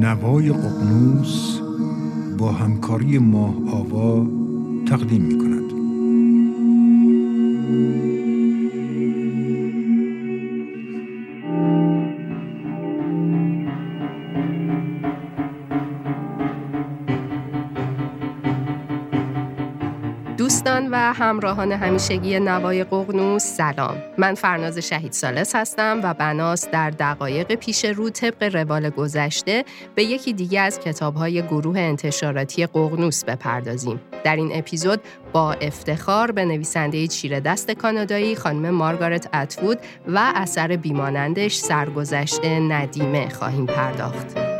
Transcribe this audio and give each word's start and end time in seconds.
نوای 0.00 0.52
ققنوس 0.52 1.60
با 2.38 2.52
همکاری 2.52 3.18
ماه 3.18 3.54
آوا 3.72 4.26
تقدیم 4.88 5.22
می 5.22 5.38
کند. 5.38 5.72
همراهان 21.12 21.72
همیشگی 21.72 22.40
نوای 22.40 22.84
قغنوس 22.84 23.42
سلام. 23.42 23.96
من 24.18 24.34
فرناز 24.34 24.78
شهید 24.78 25.12
سالس 25.12 25.56
هستم 25.56 26.00
و 26.02 26.14
بناس 26.14 26.68
در 26.70 26.90
دقایق 26.90 27.54
پیش 27.54 27.84
رو 27.84 28.10
طبق 28.10 28.56
روال 28.56 28.90
گذشته 28.90 29.64
به 29.94 30.04
یکی 30.04 30.32
دیگه 30.32 30.60
از 30.60 30.80
کتابهای 30.80 31.42
گروه 31.42 31.78
انتشاراتی 31.78 32.66
قغنوس 32.66 33.24
بپردازیم. 33.24 34.00
در 34.24 34.36
این 34.36 34.50
اپیزود 34.54 35.00
با 35.32 35.52
افتخار 35.52 36.30
به 36.30 36.44
نویسنده 36.44 37.06
چیره 37.06 37.40
دست 37.40 37.70
کانادایی 37.70 38.36
خانم 38.36 38.70
مارگارت 38.70 39.34
اتوود 39.34 39.78
و 40.08 40.32
اثر 40.34 40.76
بیمانندش 40.76 41.54
سرگذشته 41.56 42.60
ندیمه 42.60 43.28
خواهیم 43.28 43.66
پرداخت. 43.66 44.55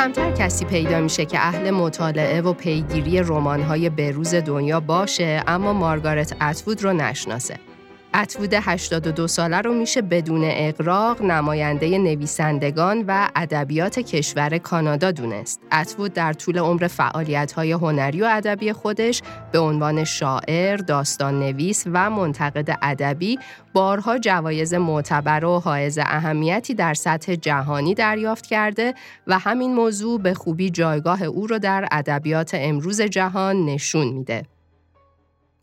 کمتر 0.00 0.30
کسی 0.30 0.64
پیدا 0.64 1.00
میشه 1.00 1.24
که 1.24 1.38
اهل 1.38 1.70
مطالعه 1.70 2.40
و 2.40 2.52
پیگیری 2.52 3.18
رمان‌های 3.18 3.90
بروز 3.90 4.34
دنیا 4.34 4.80
باشه 4.80 5.44
اما 5.46 5.72
مارگارت 5.72 6.42
اتوود 6.42 6.82
رو 6.82 6.92
نشناسه. 6.92 7.69
اتوود 8.14 8.54
82 8.54 9.26
ساله 9.26 9.60
رو 9.60 9.74
میشه 9.74 10.02
بدون 10.02 10.40
اقراق 10.44 11.22
نماینده 11.22 11.98
نویسندگان 11.98 13.04
و 13.08 13.28
ادبیات 13.36 13.98
کشور 13.98 14.58
کانادا 14.58 15.10
دونست. 15.10 15.60
اتوود 15.72 16.12
در 16.12 16.32
طول 16.32 16.58
عمر 16.58 16.86
فعالیت‌های 16.86 17.72
هنری 17.72 18.22
و 18.22 18.28
ادبی 18.30 18.72
خودش 18.72 19.22
به 19.52 19.58
عنوان 19.58 20.04
شاعر، 20.04 20.76
داستان 20.76 21.40
نویس 21.40 21.84
و 21.86 22.10
منتقد 22.10 22.78
ادبی 22.82 23.38
بارها 23.72 24.18
جوایز 24.18 24.74
معتبر 24.74 25.44
و 25.44 25.58
حائز 25.58 25.98
اهمیتی 25.98 26.74
در 26.74 26.94
سطح 26.94 27.34
جهانی 27.34 27.94
دریافت 27.94 28.46
کرده 28.46 28.94
و 29.26 29.38
همین 29.38 29.74
موضوع 29.74 30.20
به 30.20 30.34
خوبی 30.34 30.70
جایگاه 30.70 31.22
او 31.22 31.46
را 31.46 31.58
در 31.58 31.88
ادبیات 31.92 32.50
امروز 32.54 33.00
جهان 33.00 33.64
نشون 33.64 34.08
میده. 34.08 34.59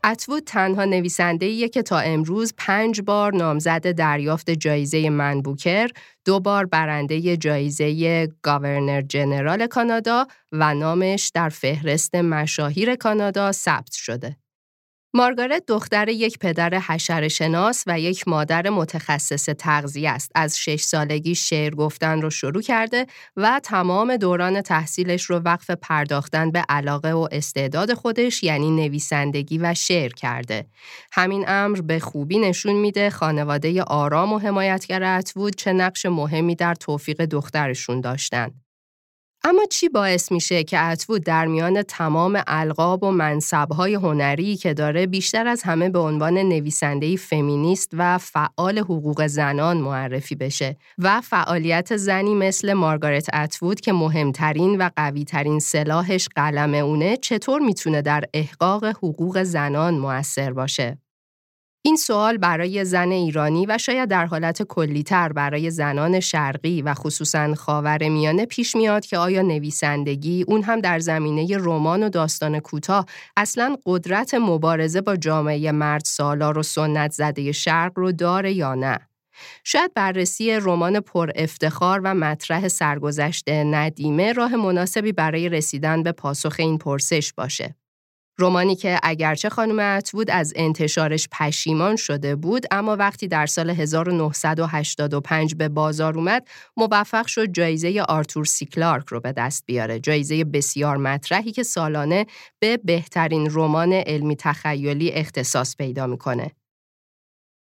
اتوود 0.04 0.44
تنها 0.44 0.84
نویسنده 0.84 1.68
که 1.68 1.82
تا 1.82 1.98
امروز 1.98 2.54
پنج 2.56 3.00
بار 3.00 3.34
نامزد 3.34 3.90
دریافت 3.90 4.50
جایزه 4.50 5.10
منبوکر، 5.10 5.88
دو 6.24 6.40
بار 6.40 6.66
برنده 6.66 7.36
جایزه 7.36 8.28
گاورنر 8.42 9.02
جنرال 9.02 9.66
کانادا 9.66 10.26
و 10.52 10.74
نامش 10.74 11.30
در 11.34 11.48
فهرست 11.48 12.14
مشاهیر 12.14 12.96
کانادا 12.96 13.52
ثبت 13.52 13.92
شده. 13.92 14.36
مارگارت 15.14 15.62
دختر 15.66 16.08
یک 16.08 16.38
پدر 16.38 16.98
شناس 17.28 17.84
و 17.86 18.00
یک 18.00 18.28
مادر 18.28 18.68
متخصص 18.68 19.44
تغذیه 19.44 20.10
است. 20.10 20.32
از 20.34 20.58
شش 20.58 20.80
سالگی 20.80 21.34
شعر 21.34 21.74
گفتن 21.74 22.22
رو 22.22 22.30
شروع 22.30 22.62
کرده 22.62 23.06
و 23.36 23.60
تمام 23.62 24.16
دوران 24.16 24.62
تحصیلش 24.62 25.24
رو 25.24 25.36
وقف 25.36 25.70
پرداختن 25.70 26.50
به 26.50 26.64
علاقه 26.68 27.12
و 27.12 27.28
استعداد 27.32 27.94
خودش 27.94 28.42
یعنی 28.42 28.70
نویسندگی 28.70 29.58
و 29.58 29.74
شعر 29.74 30.12
کرده. 30.12 30.66
همین 31.12 31.44
امر 31.48 31.80
به 31.80 31.98
خوبی 31.98 32.38
نشون 32.38 32.72
میده 32.72 33.10
خانواده 33.10 33.82
آرام 33.82 34.32
و 34.32 34.38
حمایتگر 34.38 35.02
اتوود 35.02 35.56
چه 35.56 35.72
نقش 35.72 36.06
مهمی 36.06 36.54
در 36.54 36.74
توفیق 36.74 37.24
دخترشون 37.24 38.00
داشتن. 38.00 38.50
اما 39.48 39.64
چی 39.70 39.88
باعث 39.88 40.32
میشه 40.32 40.64
که 40.64 40.80
اتوود 40.80 41.24
در 41.24 41.46
میان 41.46 41.82
تمام 41.82 42.42
القاب 42.46 43.02
و 43.02 43.10
منصبهای 43.10 43.94
هنری 43.94 44.56
که 44.56 44.74
داره 44.74 45.06
بیشتر 45.06 45.46
از 45.46 45.62
همه 45.62 45.88
به 45.88 45.98
عنوان 45.98 46.38
نویسندهی 46.38 47.16
فمینیست 47.16 47.90
و 47.92 48.18
فعال 48.18 48.78
حقوق 48.78 49.26
زنان 49.26 49.76
معرفی 49.76 50.34
بشه 50.34 50.76
و 50.98 51.20
فعالیت 51.20 51.96
زنی 51.96 52.34
مثل 52.34 52.72
مارگارت 52.72 53.34
اتوود 53.34 53.80
که 53.80 53.92
مهمترین 53.92 54.78
و 54.78 54.90
قویترین 54.96 55.58
سلاحش 55.58 56.28
قلم 56.36 56.74
اونه 56.74 57.16
چطور 57.16 57.60
می‌تونه 57.60 58.02
در 58.02 58.24
احقاق 58.34 58.84
حقوق 58.84 59.42
زنان 59.42 59.94
موثر 59.94 60.52
باشه؟ 60.52 60.98
این 61.82 61.96
سوال 61.96 62.38
برای 62.38 62.84
زن 62.84 63.10
ایرانی 63.10 63.66
و 63.66 63.78
شاید 63.78 64.08
در 64.08 64.26
حالت 64.26 64.62
کلیتر 64.62 65.32
برای 65.32 65.70
زنان 65.70 66.20
شرقی 66.20 66.82
و 66.82 66.94
خصوصا 66.94 67.54
خاور 67.54 68.08
میانه 68.08 68.46
پیش 68.46 68.76
میاد 68.76 69.06
که 69.06 69.18
آیا 69.18 69.42
نویسندگی 69.42 70.44
اون 70.48 70.62
هم 70.62 70.80
در 70.80 70.98
زمینه 70.98 71.56
رمان 71.58 72.02
و 72.02 72.08
داستان 72.08 72.60
کوتاه 72.60 73.06
اصلا 73.36 73.76
قدرت 73.86 74.34
مبارزه 74.34 75.00
با 75.00 75.16
جامعه 75.16 75.72
مرد 75.72 76.04
سالار 76.04 76.58
و 76.58 76.62
سنت 76.62 77.12
زده 77.12 77.52
شرق 77.52 77.92
رو 77.96 78.12
داره 78.12 78.52
یا 78.52 78.74
نه؟ 78.74 78.98
شاید 79.64 79.94
بررسی 79.94 80.52
رمان 80.52 81.00
پر 81.00 81.30
افتخار 81.34 82.00
و 82.04 82.14
مطرح 82.14 82.68
سرگذشت 82.68 83.48
ندیمه 83.48 84.32
راه 84.32 84.56
مناسبی 84.56 85.12
برای 85.12 85.48
رسیدن 85.48 86.02
به 86.02 86.12
پاسخ 86.12 86.56
این 86.58 86.78
پرسش 86.78 87.32
باشه. 87.32 87.74
رومانی 88.40 88.76
که 88.76 88.98
اگرچه 89.02 89.48
خانم 89.48 89.78
اتوود 89.78 90.30
از 90.30 90.52
انتشارش 90.56 91.28
پشیمان 91.32 91.96
شده 91.96 92.36
بود 92.36 92.66
اما 92.70 92.96
وقتی 92.96 93.28
در 93.28 93.46
سال 93.46 93.70
1985 93.70 95.54
به 95.54 95.68
بازار 95.68 96.18
اومد 96.18 96.48
موفق 96.76 97.26
شد 97.26 97.46
جایزه 97.46 98.04
آرتور 98.08 98.44
سیکلارک 98.44 99.06
رو 99.08 99.20
به 99.20 99.32
دست 99.32 99.66
بیاره. 99.66 100.00
جایزه 100.00 100.44
بسیار 100.44 100.96
مطرحی 100.96 101.52
که 101.52 101.62
سالانه 101.62 102.26
به 102.60 102.76
بهترین 102.76 103.48
رمان 103.50 103.92
علمی 103.92 104.36
تخیلی 104.36 105.10
اختصاص 105.10 105.76
پیدا 105.76 106.06
می‌کنه. 106.06 106.50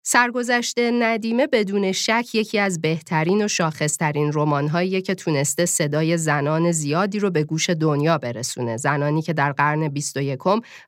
سرگذشت 0.07 0.79
ندیمه 0.79 1.47
بدون 1.47 1.93
شک 1.93 2.35
یکی 2.35 2.59
از 2.59 2.81
بهترین 2.81 3.45
و 3.45 3.49
شاخصترین 3.49 4.31
رمان‌هایی 4.35 5.03
که 5.03 5.15
تونسته 5.15 5.67
صدای 5.67 6.17
زنان 6.17 6.73
زیادی 6.73 7.19
رو 7.19 7.31
به 7.31 7.45
گوش 7.45 7.71
دنیا 7.71 8.19
برسونه. 8.19 8.77
زنانی 8.77 9.23
که 9.23 9.33
در 9.33 9.53
قرن 9.53 9.89
21 9.89 10.39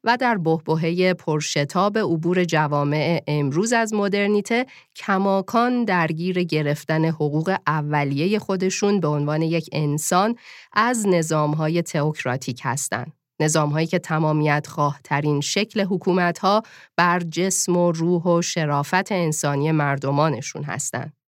و 0.04 0.16
در 0.20 0.36
بهبهه 0.36 1.14
پرشتاب 1.14 1.98
عبور 1.98 2.44
جوامع 2.44 3.22
امروز 3.26 3.72
از 3.72 3.94
مدرنیته 3.94 4.66
کماکان 4.96 5.84
درگیر 5.84 6.44
گرفتن 6.44 7.04
حقوق 7.04 7.56
اولیه 7.66 8.38
خودشون 8.38 9.00
به 9.00 9.08
عنوان 9.08 9.42
یک 9.42 9.68
انسان 9.72 10.36
از 10.72 11.06
نظام‌های 11.06 11.82
تئوکراتیک 11.82 12.60
هستند. 12.64 13.25
نظام 13.40 13.70
هایی 13.70 13.86
که 13.86 13.98
تمامیت 13.98 14.66
خواه 14.66 15.00
ترین 15.04 15.40
شکل 15.40 15.80
حکومت 15.80 16.38
ها 16.38 16.62
بر 16.96 17.20
جسم 17.20 17.76
و 17.76 17.92
روح 17.92 18.22
و 18.22 18.42
شرافت 18.42 19.12
انسانی 19.12 19.72
مردمانشون 19.72 20.62
هستند. 20.64 21.25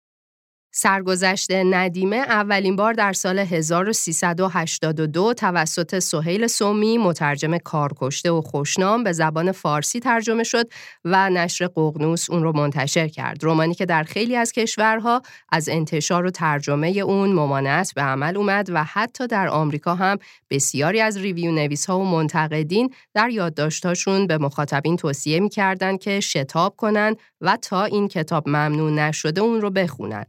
سرگذشت 0.76 1.50
ندیمه 1.50 2.16
اولین 2.16 2.76
بار 2.76 2.92
در 2.92 3.12
سال 3.12 3.38
1382 3.38 5.34
توسط 5.34 5.98
سهیل 5.98 6.46
سومی 6.46 6.98
مترجم 6.98 7.58
کارکشته 7.58 8.30
و 8.30 8.40
خوشنام 8.40 9.04
به 9.04 9.12
زبان 9.12 9.52
فارسی 9.52 10.00
ترجمه 10.00 10.44
شد 10.44 10.68
و 11.04 11.30
نشر 11.30 11.66
ققنوس 11.66 12.30
اون 12.30 12.42
رو 12.42 12.56
منتشر 12.56 13.08
کرد. 13.08 13.44
رومانی 13.44 13.74
که 13.74 13.86
در 13.86 14.02
خیلی 14.02 14.36
از 14.36 14.52
کشورها 14.52 15.22
از 15.52 15.68
انتشار 15.68 16.26
و 16.26 16.30
ترجمه 16.30 16.88
اون 16.88 17.32
ممانعت 17.32 17.92
به 17.94 18.02
عمل 18.02 18.36
اومد 18.36 18.70
و 18.70 18.84
حتی 18.84 19.26
در 19.26 19.48
آمریکا 19.48 19.94
هم 19.94 20.18
بسیاری 20.50 21.00
از 21.00 21.16
ریویو 21.16 21.52
نویس 21.52 21.86
ها 21.86 21.98
و 21.98 22.04
منتقدین 22.04 22.90
در 23.14 23.30
یادداشتاشون 23.30 24.26
به 24.26 24.38
مخاطبین 24.38 24.96
توصیه 24.96 25.40
می‌کردند 25.40 25.98
که 25.98 26.20
شتاب 26.20 26.76
کنن 26.76 27.16
و 27.40 27.58
تا 27.62 27.84
این 27.84 28.08
کتاب 28.08 28.48
ممنوع 28.48 28.90
نشده 28.90 29.40
اون 29.40 29.60
رو 29.60 29.70
بخونن. 29.70 30.24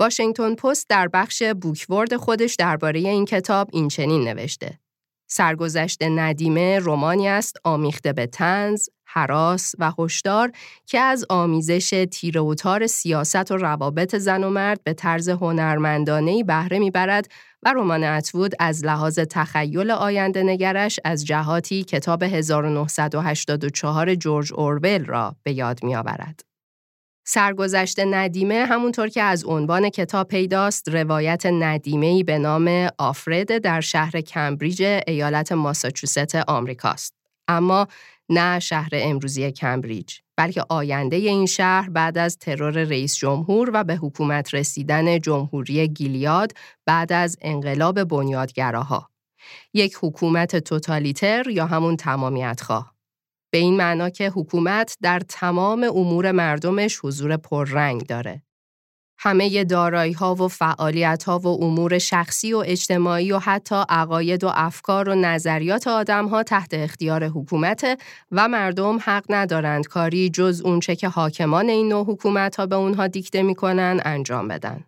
واشنگتن 0.00 0.54
پست 0.54 0.88
در 0.88 1.08
بخش 1.08 1.42
بوکورد 1.42 2.16
خودش 2.16 2.54
درباره 2.54 3.00
این 3.00 3.24
کتاب 3.24 3.68
این 3.72 3.88
چنین 3.88 4.28
نوشته. 4.28 4.78
سرگذشت 5.28 6.02
ندیمه 6.02 6.78
رومانی 6.78 7.28
است 7.28 7.56
آمیخته 7.64 8.12
به 8.12 8.26
تنز، 8.26 8.88
حراس 9.04 9.72
و 9.78 9.92
هشدار 9.98 10.52
که 10.86 10.98
از 10.98 11.24
آمیزش 11.28 12.06
تیره 12.10 12.86
سیاست 12.86 13.50
و 13.50 13.56
روابط 13.56 14.16
زن 14.16 14.44
و 14.44 14.50
مرد 14.50 14.84
به 14.84 14.92
طرز 14.92 15.28
هنرمندانه‌ای 15.28 16.42
بهره 16.42 16.78
می‌برد 16.78 17.28
و 17.62 17.72
رمان 17.72 18.04
اتوود 18.04 18.52
از 18.58 18.84
لحاظ 18.84 19.18
تخیل 19.18 19.90
آینده 19.90 20.42
نگرش 20.42 21.00
از 21.04 21.26
جهاتی 21.26 21.84
کتاب 21.84 22.22
1984 22.22 24.14
جورج 24.14 24.52
اورول 24.52 25.04
را 25.04 25.36
به 25.42 25.52
یاد 25.52 25.84
میآورد. 25.84 26.49
سرگذشت 27.24 28.00
ندیمه 28.00 28.64
همونطور 28.66 29.08
که 29.08 29.22
از 29.22 29.44
عنوان 29.44 29.90
کتاب 29.90 30.28
پیداست 30.28 30.88
روایت 30.88 31.46
ندیمه‌ای 31.46 32.22
به 32.22 32.38
نام 32.38 32.88
آفرد 32.98 33.58
در 33.58 33.80
شهر 33.80 34.20
کمبریج 34.20 35.02
ایالت 35.06 35.52
ماساچوست 35.52 36.34
آمریکاست. 36.34 37.14
اما 37.48 37.86
نه 38.28 38.58
شهر 38.58 38.90
امروزی 38.92 39.52
کمبریج 39.52 40.18
بلکه 40.36 40.64
آینده 40.68 41.16
این 41.16 41.46
شهر 41.46 41.90
بعد 41.90 42.18
از 42.18 42.38
ترور 42.38 42.84
رئیس 42.84 43.16
جمهور 43.16 43.70
و 43.74 43.84
به 43.84 43.96
حکومت 43.96 44.54
رسیدن 44.54 45.18
جمهوری 45.18 45.88
گیلیاد 45.88 46.52
بعد 46.86 47.12
از 47.12 47.36
انقلاب 47.40 48.04
بنیادگراها 48.04 49.10
یک 49.74 49.96
حکومت 50.00 50.56
توتالیتر 50.56 51.48
یا 51.48 51.66
همون 51.66 51.96
تمامیت 51.96 52.60
خواه. 52.60 52.94
به 53.50 53.58
این 53.58 53.76
معنا 53.76 54.10
که 54.10 54.30
حکومت 54.30 54.96
در 55.02 55.20
تمام 55.20 55.84
امور 55.84 56.32
مردمش 56.32 57.00
حضور 57.04 57.36
پررنگ 57.36 58.06
داره. 58.06 58.42
همه 59.22 59.64
دارایی 59.64 60.12
ها 60.12 60.34
و 60.34 60.48
فعالیت 60.48 61.24
ها 61.24 61.38
و 61.38 61.46
امور 61.46 61.98
شخصی 61.98 62.52
و 62.52 62.62
اجتماعی 62.66 63.32
و 63.32 63.38
حتی 63.38 63.82
عقاید 63.88 64.44
و 64.44 64.50
افکار 64.54 65.08
و 65.08 65.14
نظریات 65.14 65.86
آدم 65.86 66.28
ها 66.28 66.42
تحت 66.42 66.74
اختیار 66.74 67.24
حکومت 67.24 68.00
و 68.30 68.48
مردم 68.48 68.98
حق 69.02 69.24
ندارند 69.28 69.86
کاری 69.86 70.30
جز 70.30 70.60
اونچه 70.64 70.96
که 70.96 71.08
حاکمان 71.08 71.68
این 71.68 71.88
نوع 71.88 72.06
حکومت 72.06 72.56
ها 72.56 72.66
به 72.66 72.76
اونها 72.76 73.06
دیکته 73.06 73.42
می‌کنن 73.42 74.00
انجام 74.04 74.48
بدن. 74.48 74.84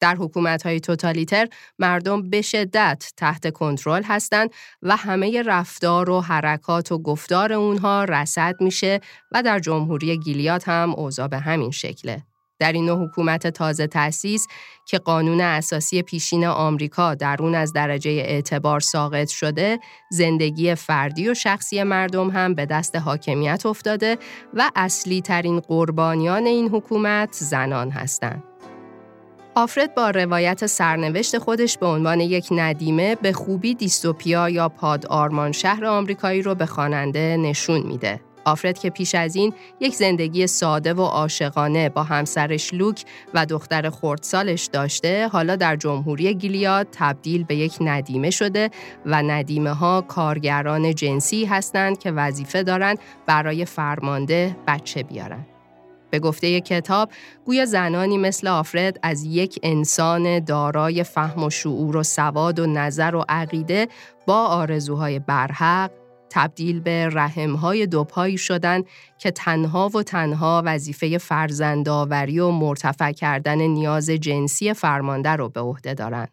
در 0.00 0.16
حکومت 0.16 0.62
های 0.62 0.80
توتالیتر 0.80 1.48
مردم 1.78 2.30
به 2.30 2.42
شدت 2.42 3.12
تحت 3.16 3.52
کنترل 3.52 4.02
هستند 4.02 4.50
و 4.82 4.96
همه 4.96 5.42
رفتار 5.42 6.10
و 6.10 6.20
حرکات 6.20 6.92
و 6.92 6.98
گفتار 6.98 7.52
اونها 7.52 8.04
رسد 8.04 8.54
میشه 8.60 9.00
و 9.32 9.42
در 9.42 9.58
جمهوری 9.58 10.18
گیلیات 10.18 10.68
هم 10.68 10.94
اوضاع 10.96 11.28
به 11.28 11.38
همین 11.38 11.70
شکله. 11.70 12.22
در 12.58 12.72
این 12.72 12.86
نوع 12.86 13.08
حکومت 13.08 13.46
تازه 13.46 13.86
تأسیس 13.86 14.46
که 14.86 14.98
قانون 14.98 15.40
اساسی 15.40 16.02
پیشین 16.02 16.46
آمریکا 16.46 17.14
در 17.14 17.36
اون 17.40 17.54
از 17.54 17.72
درجه 17.72 18.10
اعتبار 18.10 18.80
ساقط 18.80 19.28
شده، 19.28 19.78
زندگی 20.10 20.74
فردی 20.74 21.28
و 21.28 21.34
شخصی 21.34 21.82
مردم 21.82 22.30
هم 22.30 22.54
به 22.54 22.66
دست 22.66 22.96
حاکمیت 22.96 23.66
افتاده 23.66 24.18
و 24.54 24.70
اصلی 24.76 25.20
ترین 25.20 25.60
قربانیان 25.60 26.46
این 26.46 26.68
حکومت 26.68 27.32
زنان 27.32 27.90
هستند. 27.90 28.47
آفرد 29.58 29.94
با 29.94 30.10
روایت 30.10 30.66
سرنوشت 30.66 31.38
خودش 31.38 31.78
به 31.78 31.86
عنوان 31.86 32.20
یک 32.20 32.48
ندیمه 32.50 33.14
به 33.14 33.32
خوبی 33.32 33.74
دیستوپیا 33.74 34.48
یا 34.48 34.68
پاد 34.68 35.06
آرمان 35.06 35.52
شهر 35.52 35.84
آمریکایی 35.84 36.42
رو 36.42 36.54
به 36.54 36.66
خواننده 36.66 37.36
نشون 37.36 37.80
میده. 37.80 38.20
آفرد 38.44 38.78
که 38.78 38.90
پیش 38.90 39.14
از 39.14 39.36
این 39.36 39.52
یک 39.80 39.94
زندگی 39.94 40.46
ساده 40.46 40.94
و 40.94 41.02
عاشقانه 41.02 41.88
با 41.88 42.02
همسرش 42.02 42.74
لوک 42.74 43.04
و 43.34 43.46
دختر 43.46 43.90
خردسالش 43.90 44.66
داشته 44.66 45.28
حالا 45.28 45.56
در 45.56 45.76
جمهوری 45.76 46.34
گیلیاد 46.34 46.86
تبدیل 46.92 47.44
به 47.44 47.56
یک 47.56 47.76
ندیمه 47.80 48.30
شده 48.30 48.70
و 49.06 49.22
ندیمه 49.22 49.72
ها 49.72 50.00
کارگران 50.00 50.94
جنسی 50.94 51.44
هستند 51.44 51.98
که 51.98 52.10
وظیفه 52.10 52.62
دارند 52.62 52.98
برای 53.26 53.64
فرمانده 53.64 54.56
بچه 54.66 55.02
بیارن. 55.02 55.46
به 56.10 56.18
گفته 56.18 56.60
کتاب 56.60 57.10
گویا 57.44 57.64
زنانی 57.64 58.18
مثل 58.18 58.48
آفرد 58.48 58.98
از 59.02 59.24
یک 59.24 59.58
انسان 59.62 60.44
دارای 60.44 61.04
فهم 61.04 61.44
و 61.44 61.50
شعور 61.50 61.96
و 61.96 62.02
سواد 62.02 62.58
و 62.58 62.66
نظر 62.66 63.14
و 63.14 63.24
عقیده 63.28 63.88
با 64.26 64.44
آرزوهای 64.46 65.18
برحق 65.18 65.90
تبدیل 66.30 66.80
به 66.80 67.08
رحمهای 67.08 67.86
دوپایی 67.86 68.38
شدن 68.38 68.82
که 69.18 69.30
تنها 69.30 69.88
و 69.88 70.02
تنها 70.02 70.62
وظیفه 70.64 71.18
فرزندآوری 71.18 72.38
و 72.38 72.50
مرتفع 72.50 73.12
کردن 73.12 73.58
نیاز 73.58 74.10
جنسی 74.10 74.72
فرمانده 74.74 75.30
رو 75.30 75.48
به 75.48 75.60
عهده 75.60 75.94
دارند. 75.94 76.32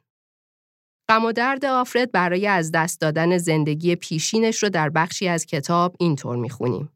غم 1.09 1.25
و 1.25 1.31
درد 1.31 1.65
آفرد 1.65 2.11
برای 2.11 2.47
از 2.47 2.71
دست 2.71 3.01
دادن 3.01 3.37
زندگی 3.37 3.95
پیشینش 3.95 4.63
رو 4.63 4.69
در 4.69 4.89
بخشی 4.89 5.27
از 5.27 5.45
کتاب 5.45 5.95
اینطور 5.99 6.35
می‌خونیم. 6.35 6.89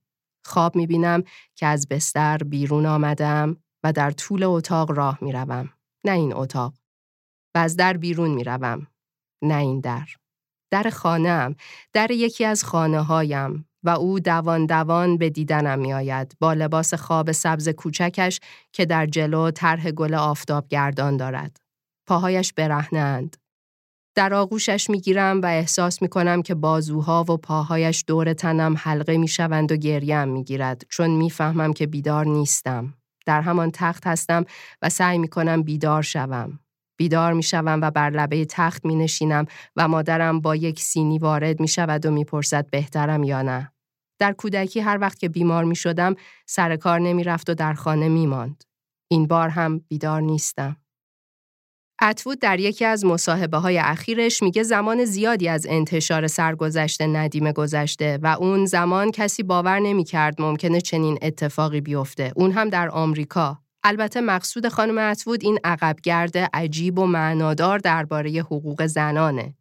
خواب 0.46 0.76
می‌بینم 0.76 1.24
که 1.56 1.66
از 1.66 1.88
بستر 1.88 2.38
بیرون 2.38 2.86
آمدم 2.86 3.58
و 3.84 3.94
در 3.94 4.12
طول 4.12 4.44
اتاق 4.44 4.92
راه 4.92 5.18
می‌روم. 5.22 5.70
نه 6.06 6.12
این 6.12 6.34
اتاق. 6.34 6.74
و 7.56 7.58
از 7.58 7.76
در 7.76 7.98
بیرون 7.98 8.30
می‌روم. 8.30 8.88
نه 9.42 9.56
این 9.56 9.80
در. 9.80 10.08
در 10.72 10.90
خانم، 10.90 11.56
در 11.94 12.12
یکی 12.12 12.46
از 12.46 12.64
خانه 12.64 13.02
هایم 13.02 13.66
و 13.84 13.90
او 13.90 14.20
دوان 14.20 14.66
دوان 14.66 15.18
به 15.18 15.30
دیدنم 15.30 15.80
می 15.80 15.94
آید 15.94 16.36
با 16.40 16.54
لباس 16.54 16.94
خواب 16.94 17.32
سبز 17.32 17.70
کوچکش 17.70 18.40
که 18.74 18.86
در 18.86 19.06
جلو 19.06 19.52
طرح 19.52 19.92
گل 19.92 20.14
آفتاب 20.14 20.68
گردان 20.68 21.18
دارد. 21.18 21.58
پاهایش 22.08 22.54
برهنند. 22.54 23.38
در 24.20 24.34
آغوشش 24.34 24.90
می 24.90 25.00
گیرم 25.00 25.42
و 25.42 25.46
احساس 25.46 26.02
می 26.02 26.08
کنم 26.08 26.42
که 26.42 26.56
بازوها 26.56 27.26
و 27.30 27.38
پاهایش 27.38 28.04
دور 28.08 28.34
تنم 28.34 28.76
حلقه 28.78 29.18
می 29.18 29.28
شوند 29.28 29.72
و 29.72 29.76
گریم 29.76 30.28
می 30.28 30.44
گیرد 30.44 30.84
چون 30.90 31.10
می 31.10 31.30
فهمم 31.30 31.74
که 31.74 31.88
بیدار 31.88 32.26
نیستم. 32.26 32.94
در 33.26 33.42
همان 33.42 33.72
تخت 33.72 34.08
هستم 34.08 34.46
و 34.82 34.90
سعی 34.90 35.18
می 35.18 35.28
کنم 35.28 35.64
بیدار 35.64 36.02
شوم. 36.02 36.60
بیدار 36.98 37.34
می 37.34 37.44
شوم 37.44 37.80
و 37.82 37.92
بر 37.92 38.10
لبه 38.10 38.46
تخت 38.46 38.86
می 38.86 38.96
نشینم 38.96 39.46
و 39.76 39.88
مادرم 39.88 40.42
با 40.42 40.56
یک 40.56 40.80
سینی 40.80 41.20
وارد 41.20 41.60
می 41.60 41.68
شود 41.68 42.06
و 42.06 42.12
می 42.12 42.26
پرسد 42.26 42.70
بهترم 42.70 43.24
یا 43.24 43.42
نه. 43.42 43.72
در 44.20 44.34
کودکی 44.34 44.80
هر 44.80 44.98
وقت 45.02 45.20
که 45.20 45.30
بیمار 45.30 45.64
می 45.64 45.76
شدم 45.76 46.16
سر 46.46 46.76
کار 46.76 47.00
نمی 47.00 47.24
رفت 47.24 47.50
و 47.50 47.54
در 47.54 47.74
خانه 47.74 48.10
می 48.10 48.28
ماند. 48.28 48.64
این 49.12 49.28
بار 49.28 49.50
هم 49.50 49.80
بیدار 49.80 50.22
نیستم. 50.22 50.78
اتوود 52.02 52.40
در 52.40 52.60
یکی 52.60 52.86
از 52.86 53.06
مصاحبه 53.06 53.58
های 53.58 53.78
اخیرش 53.78 54.44
میگه 54.44 54.64
زمان 54.64 55.06
زیادی 55.06 55.48
از 55.48 55.66
انتشار 55.70 56.28
سرگذشت 56.28 57.02
ندیم 57.02 57.52
گذشته 57.52 58.20
و 58.22 58.36
اون 58.40 58.66
زمان 58.66 59.12
کسی 59.12 59.44
باور 59.44 59.80
نمی‌کرد 59.80 60.42
ممکنه 60.42 60.82
چنین 60.82 61.20
اتفاقی 61.22 61.82
بیفته 61.82 62.32
اون 62.36 62.52
هم 62.52 62.70
در 62.70 62.90
آمریکا 62.90 63.60
البته 63.84 64.22
مقصود 64.22 64.68
خانم 64.68 64.98
اتوود 64.98 65.44
این 65.44 65.60
عقبگرد 65.64 66.38
عجیب 66.38 67.00
و 67.00 67.06
معنادار 67.06 67.80
درباره 67.80 68.32
حقوق 68.32 68.86
زنانه. 68.86 69.54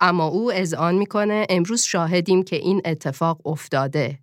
اما 0.00 0.26
او 0.26 0.52
اذعان 0.52 0.94
می‌کنه 0.94 1.46
امروز 1.50 1.82
شاهدیم 1.82 2.42
که 2.42 2.56
این 2.56 2.82
اتفاق 2.84 3.46
افتاده. 3.46 4.18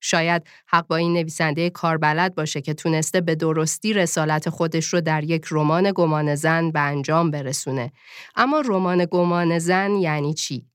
شاید 0.00 0.42
حق 0.66 0.86
با 0.86 0.96
این 0.96 1.12
نویسنده 1.12 1.70
کاربلد 1.70 2.34
باشه 2.34 2.60
که 2.60 2.74
تونسته 2.74 3.20
به 3.20 3.34
درستی 3.34 3.92
رسالت 3.92 4.48
خودش 4.50 4.86
رو 4.86 5.00
در 5.00 5.24
یک 5.24 5.46
رمان 5.50 5.92
گمان 5.94 6.34
زن 6.34 6.70
به 6.70 6.80
انجام 6.80 7.30
برسونه. 7.30 7.92
اما 8.36 8.62
رمان 8.66 9.06
گمان 9.10 9.58
زن 9.58 9.90
یعنی 9.90 10.34
چی؟ 10.34 10.66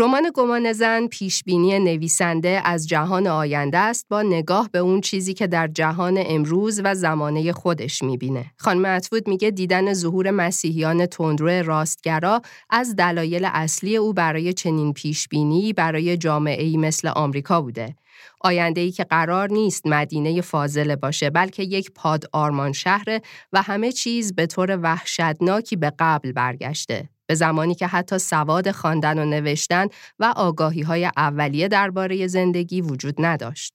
رمان 0.00 0.30
گمان 0.34 0.72
زن 0.72 1.06
پیشبینی 1.06 1.78
نویسنده 1.78 2.60
از 2.64 2.88
جهان 2.88 3.26
آینده 3.26 3.78
است 3.78 4.06
با 4.08 4.22
نگاه 4.22 4.68
به 4.72 4.78
اون 4.78 5.00
چیزی 5.00 5.34
که 5.34 5.46
در 5.46 5.68
جهان 5.68 6.22
امروز 6.26 6.80
و 6.84 6.94
زمانه 6.94 7.52
خودش 7.52 8.02
می‌بینه. 8.02 8.52
خانم 8.56 8.84
اتوود 8.84 9.28
میگه 9.28 9.50
دیدن 9.50 9.92
ظهور 9.92 10.30
مسیحیان 10.30 11.06
تندرو 11.06 11.48
راستگرا 11.48 12.42
از 12.70 12.96
دلایل 12.96 13.48
اصلی 13.52 13.96
او 13.96 14.12
برای 14.12 14.52
چنین 14.52 14.92
پیشبینی 14.92 15.72
برای 15.72 16.16
جامعه 16.16 16.64
ای 16.64 16.76
مثل 16.76 17.08
آمریکا 17.08 17.60
بوده. 17.60 17.96
آینده 18.40 18.80
ای 18.80 18.90
که 18.90 19.04
قرار 19.04 19.50
نیست 19.50 19.86
مدینه 19.86 20.40
فاضله 20.40 20.96
باشه 20.96 21.30
بلکه 21.30 21.62
یک 21.62 21.90
پاد 21.94 22.24
آرمان 22.32 22.72
شهره 22.72 23.22
و 23.52 23.62
همه 23.62 23.92
چیز 23.92 24.34
به 24.34 24.46
طور 24.46 24.78
وحشتناکی 24.82 25.76
به 25.76 25.92
قبل 25.98 26.32
برگشته. 26.32 27.08
به 27.28 27.34
زمانی 27.34 27.74
که 27.74 27.86
حتی 27.86 28.18
سواد 28.18 28.70
خواندن 28.70 29.18
و 29.18 29.24
نوشتن 29.24 29.86
و 30.18 30.32
آگاهی 30.36 30.82
های 30.82 31.10
اولیه 31.16 31.68
درباره 31.68 32.26
زندگی 32.26 32.80
وجود 32.80 33.14
نداشت. 33.18 33.72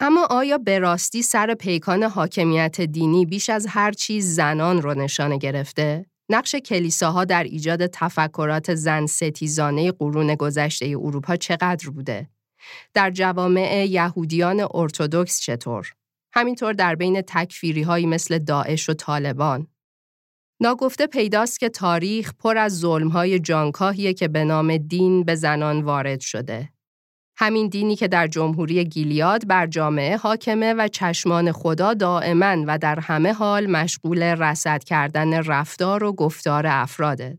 اما 0.00 0.26
آیا 0.30 0.58
به 0.58 0.78
راستی 0.78 1.22
سر 1.22 1.54
پیکان 1.54 2.02
حاکمیت 2.02 2.80
دینی 2.80 3.26
بیش 3.26 3.50
از 3.50 3.66
هر 3.66 3.92
چیز 3.92 4.34
زنان 4.34 4.82
رو 4.82 4.94
نشانه 4.94 5.38
گرفته؟ 5.38 6.06
نقش 6.30 6.54
کلیساها 6.54 7.24
در 7.24 7.42
ایجاد 7.44 7.86
تفکرات 7.86 8.74
زن 8.74 9.06
ستیزانه 9.06 9.92
قرون 9.92 10.34
گذشته 10.34 10.86
اروپا 10.86 11.36
چقدر 11.36 11.90
بوده؟ 11.90 12.28
در 12.94 13.10
جوامع 13.10 13.86
یهودیان 13.90 14.68
ارتودکس 14.74 15.40
چطور؟ 15.40 15.92
همینطور 16.32 16.72
در 16.72 16.94
بین 16.94 17.22
تکفیری 17.22 17.82
هایی 17.82 18.06
مثل 18.06 18.38
داعش 18.38 18.88
و 18.88 18.94
طالبان 18.94 19.66
ناگفته 20.60 21.06
پیداست 21.06 21.60
که 21.60 21.68
تاریخ 21.68 22.32
پر 22.38 22.58
از 22.58 22.78
ظلمهای 22.78 23.38
جانکاهیه 23.38 24.14
که 24.14 24.28
به 24.28 24.44
نام 24.44 24.76
دین 24.76 25.24
به 25.24 25.34
زنان 25.34 25.82
وارد 25.82 26.20
شده. 26.20 26.68
همین 27.36 27.68
دینی 27.68 27.96
که 27.96 28.08
در 28.08 28.26
جمهوری 28.26 28.84
گیلیاد 28.84 29.46
بر 29.46 29.66
جامعه 29.66 30.16
حاکمه 30.16 30.74
و 30.74 30.88
چشمان 30.88 31.52
خدا 31.52 31.94
دائما 31.94 32.64
و 32.66 32.78
در 32.78 33.00
همه 33.00 33.32
حال 33.32 33.66
مشغول 33.66 34.22
رسد 34.22 34.84
کردن 34.84 35.42
رفتار 35.42 36.04
و 36.04 36.12
گفتار 36.12 36.66
افراده. 36.66 37.38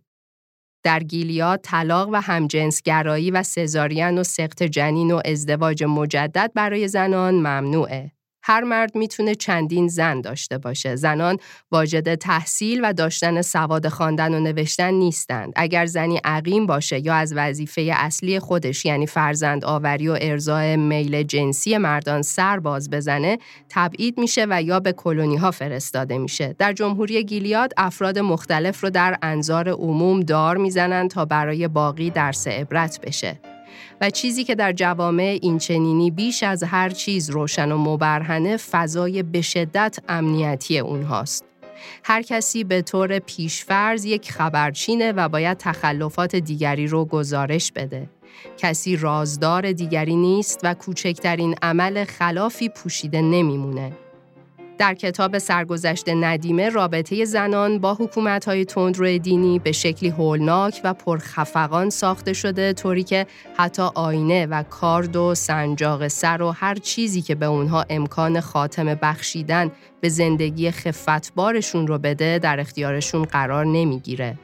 در 0.84 1.00
گیلیاد 1.00 1.60
طلاق 1.64 2.10
و 2.12 2.22
همجنسگرایی 2.22 3.32
و 3.32 3.44
سزارین 3.44 4.18
و 4.18 4.24
سخت 4.24 4.64
جنین 4.64 5.12
و 5.12 5.22
ازدواج 5.26 5.84
مجدد 5.84 6.52
برای 6.56 6.88
زنان 6.88 7.36
ممنوعه. 7.36 8.12
هر 8.50 8.64
مرد 8.64 8.96
می‌تونه 8.96 9.36
چندین 9.36 9.88
زن 9.88 10.22
داشته 10.22 10.58
باشه. 10.58 10.96
زنان 10.96 11.38
واجد 11.72 12.16
تحصیل 12.16 12.82
و 12.84 12.94
داشتن 12.94 13.42
سواد 13.42 13.88
خواندن 13.88 14.34
و 14.34 14.40
نوشتن 14.40 14.94
نیستند. 14.94 15.54
اگر 15.56 15.86
زنی 15.86 16.22
عقیم 16.24 16.66
باشه 16.66 17.06
یا 17.06 17.14
از 17.14 17.34
وظیفه 17.36 17.92
اصلی 17.96 18.40
خودش 18.40 18.86
یعنی 18.86 19.08
فرزند 19.08 19.66
آوری 19.66 20.08
و 20.10 20.18
ارزای 20.22 20.78
میل 20.78 21.24
جنسی 21.24 21.78
مردان 21.78 22.22
سر 22.22 22.60
باز 22.60 22.90
بزنه، 22.90 23.38
تبعید 23.70 24.18
میشه 24.18 24.46
و 24.50 24.62
یا 24.62 24.80
به 24.80 24.92
کلونی 24.94 25.36
ها 25.38 25.52
فرستاده 25.52 26.18
میشه. 26.18 26.56
در 26.60 26.74
جمهوری 26.74 27.24
گیلیاد 27.24 27.74
افراد 27.78 28.20
مختلف 28.20 28.84
رو 28.84 28.90
در 28.90 29.18
انظار 29.22 29.70
عموم 29.70 30.20
دار 30.20 30.58
می‌زنند 30.58 31.10
تا 31.10 31.26
برای 31.26 31.68
باقی 31.68 32.10
درس 32.10 32.48
عبرت 32.48 33.00
بشه. 33.02 33.40
و 34.02 34.10
چیزی 34.10 34.44
که 34.44 34.56
در 34.56 34.74
جوامع 34.74 35.40
اینچنینی 35.42 36.12
بیش 36.12 36.44
از 36.44 36.64
هر 36.64 36.90
چیز 36.90 37.30
روشن 37.30 37.72
و 37.72 37.78
مبرهنه 37.78 38.58
فضای 38.58 39.24
به 39.24 39.42
شدت 39.42 39.98
امنیتی 40.10 40.80
اونهاست. 40.80 41.46
هر 42.04 42.22
کسی 42.22 42.64
به 42.64 42.82
طور 42.82 43.20
پیشفرز 43.20 44.06
یک 44.06 44.32
خبرچینه 44.32 45.12
و 45.12 45.30
باید 45.30 45.58
تخلفات 45.58 46.36
دیگری 46.36 46.88
رو 46.88 47.06
گزارش 47.06 47.72
بده. 47.72 48.10
کسی 48.58 48.96
رازدار 48.96 49.72
دیگری 49.72 50.16
نیست 50.16 50.60
و 50.64 50.74
کوچکترین 50.74 51.56
عمل 51.62 52.04
خلافی 52.04 52.70
پوشیده 52.70 53.22
نمیمونه. 53.22 53.92
در 54.80 54.94
کتاب 54.94 55.38
سرگذشت 55.38 56.10
ندیمه 56.10 56.70
رابطه 56.70 57.26
زنان 57.26 57.80
با 57.80 57.94
حکومت‌های 57.94 58.66
تندرو 58.66 59.18
دینی 59.18 59.60
به 59.60 59.72
شکلی 59.72 60.10
هولناک 60.10 60.82
و 60.84 60.94
پرخفقان 60.94 61.90
ساخته 61.90 62.34
شده 62.34 62.74
طوری 62.74 63.04
که 63.04 63.26
حتی 63.58 63.82
آینه 63.96 64.46
و 64.46 64.64
کارد 64.64 65.16
و 65.16 65.36
سنجاق 65.36 66.08
سر 66.08 66.42
و 66.42 66.52
هر 66.52 66.76
چیزی 66.76 67.22
که 67.22 67.36
به 67.36 67.46
اونها 67.46 67.86
امکان 67.90 68.40
خاتم 68.40 68.96
بخشیدن 68.96 69.72
به 70.02 70.10
زندگی 70.10 70.72
خفتبارشون 70.72 71.88
رو 71.88 71.98
بده 71.98 72.40
در 72.40 72.60
اختیارشون 72.60 73.24
قرار 73.24 73.66
نمی‌گیره. 73.66 74.36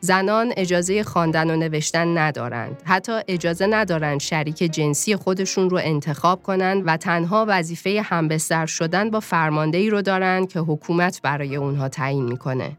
زنان 0.00 0.52
اجازه 0.56 1.02
خواندن 1.02 1.50
و 1.50 1.56
نوشتن 1.56 2.18
ندارند. 2.18 2.82
حتی 2.84 3.12
اجازه 3.28 3.66
ندارند 3.66 4.20
شریک 4.20 4.56
جنسی 4.56 5.16
خودشون 5.16 5.70
رو 5.70 5.80
انتخاب 5.82 6.42
کنند 6.42 6.82
و 6.86 6.96
تنها 6.96 7.44
وظیفه 7.48 8.02
همبستر 8.04 8.66
شدن 8.66 9.10
با 9.10 9.20
فرماندهی 9.20 9.90
رو 9.90 10.02
دارند 10.02 10.48
که 10.48 10.60
حکومت 10.60 11.20
برای 11.22 11.56
اونها 11.56 11.88
تعیین 11.88 12.24
می‌کنه. 12.24 12.76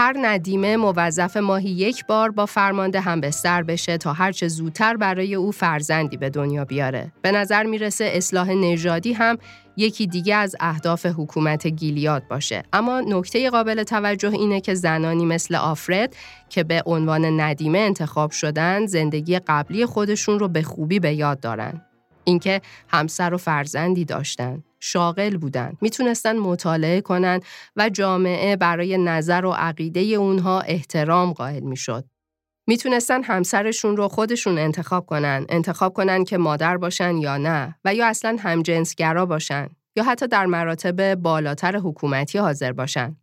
هر 0.00 0.16
ندیمه 0.22 0.76
موظف 0.76 1.36
ماهی 1.36 1.70
یک 1.70 2.06
بار 2.06 2.30
با 2.30 2.46
فرمانده 2.46 3.00
هم 3.00 3.20
بستر 3.20 3.62
بشه 3.62 3.98
تا 3.98 4.12
هرچه 4.12 4.48
زودتر 4.48 4.96
برای 4.96 5.34
او 5.34 5.52
فرزندی 5.52 6.16
به 6.16 6.30
دنیا 6.30 6.64
بیاره. 6.64 7.12
به 7.22 7.32
نظر 7.32 7.64
می‌رسه 7.64 8.10
اصلاح 8.12 8.50
نژادی 8.50 9.12
هم 9.12 9.38
یکی 9.76 10.06
دیگه 10.06 10.34
از 10.34 10.56
اهداف 10.60 11.06
حکومت 11.06 11.66
گیلیاد 11.66 12.28
باشه. 12.28 12.62
اما 12.72 13.00
نکته 13.00 13.50
قابل 13.50 13.82
توجه 13.82 14.32
اینه 14.32 14.60
که 14.60 14.74
زنانی 14.74 15.24
مثل 15.24 15.54
آفرد 15.54 16.16
که 16.48 16.64
به 16.64 16.82
عنوان 16.86 17.40
ندیمه 17.40 17.78
انتخاب 17.78 18.30
شدن 18.30 18.86
زندگی 18.86 19.38
قبلی 19.38 19.86
خودشون 19.86 20.38
رو 20.38 20.48
به 20.48 20.62
خوبی 20.62 21.00
به 21.00 21.14
یاد 21.14 21.40
دارن. 21.40 21.82
اینکه 22.24 22.60
همسر 22.88 23.34
و 23.34 23.36
فرزندی 23.36 24.04
داشتن. 24.04 24.62
شاغل 24.80 25.36
بودن. 25.36 25.72
می‌تونستن 25.80 26.38
مطالعه 26.38 27.00
کنن 27.00 27.40
و 27.76 27.88
جامعه 27.88 28.56
برای 28.56 28.98
نظر 28.98 29.44
و 29.44 29.50
عقیده 29.50 30.00
اونها 30.00 30.60
احترام 30.60 31.32
قائل 31.32 31.62
می‌شد. 31.62 32.04
می‌تونستن 32.66 33.22
همسرشون 33.22 33.96
رو 33.96 34.08
خودشون 34.08 34.58
انتخاب 34.58 35.06
کنن 35.06 35.46
انتخاب 35.48 35.92
کنن 35.92 36.24
که 36.24 36.38
مادر 36.38 36.76
باشن 36.76 37.16
یا 37.16 37.36
نه 37.36 37.78
و 37.84 37.94
یا 37.94 38.06
اصلا 38.06 38.36
همجنسگرا 38.40 39.26
باشن 39.26 39.68
یا 39.96 40.04
حتی 40.04 40.26
در 40.28 40.46
مراتب 40.46 41.14
بالاتر 41.14 41.76
حکومتی 41.76 42.38
حاضر 42.38 42.72
باشن. 42.72 43.16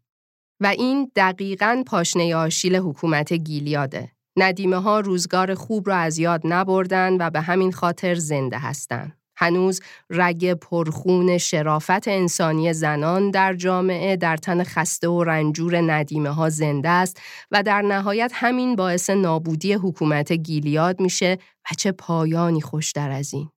و 0.61 0.67
این 0.67 1.11
دقیقاً 1.15 1.83
پاشنه 1.87 2.35
آشیل 2.35 2.75
حکومت 2.75 3.33
گیلیاده. 3.33 4.11
ندیمه 4.37 4.77
ها 4.77 4.99
روزگار 4.99 5.55
خوب 5.55 5.89
را 5.89 5.95
از 5.95 6.17
یاد 6.17 6.41
نبردن 6.43 7.17
و 7.19 7.29
به 7.29 7.41
همین 7.41 7.71
خاطر 7.71 8.15
زنده 8.15 8.59
هستند. 8.59 9.17
هنوز 9.37 9.81
رگ 10.09 10.53
پرخون 10.53 11.37
شرافت 11.37 12.07
انسانی 12.07 12.73
زنان 12.73 13.31
در 13.31 13.53
جامعه 13.53 14.15
در 14.15 14.37
تن 14.37 14.63
خسته 14.63 15.07
و 15.07 15.23
رنجور 15.23 15.91
ندیمه 15.91 16.29
ها 16.29 16.49
زنده 16.49 16.89
است 16.89 17.21
و 17.51 17.63
در 17.63 17.81
نهایت 17.81 18.31
همین 18.35 18.75
باعث 18.75 19.09
نابودی 19.09 19.73
حکومت 19.73 20.31
گیلیاد 20.31 20.99
میشه 20.99 21.37
و 21.71 21.75
چه 21.77 21.91
پایانی 21.91 22.61
خوشتر 22.61 23.11
از 23.11 23.33
این. 23.33 23.49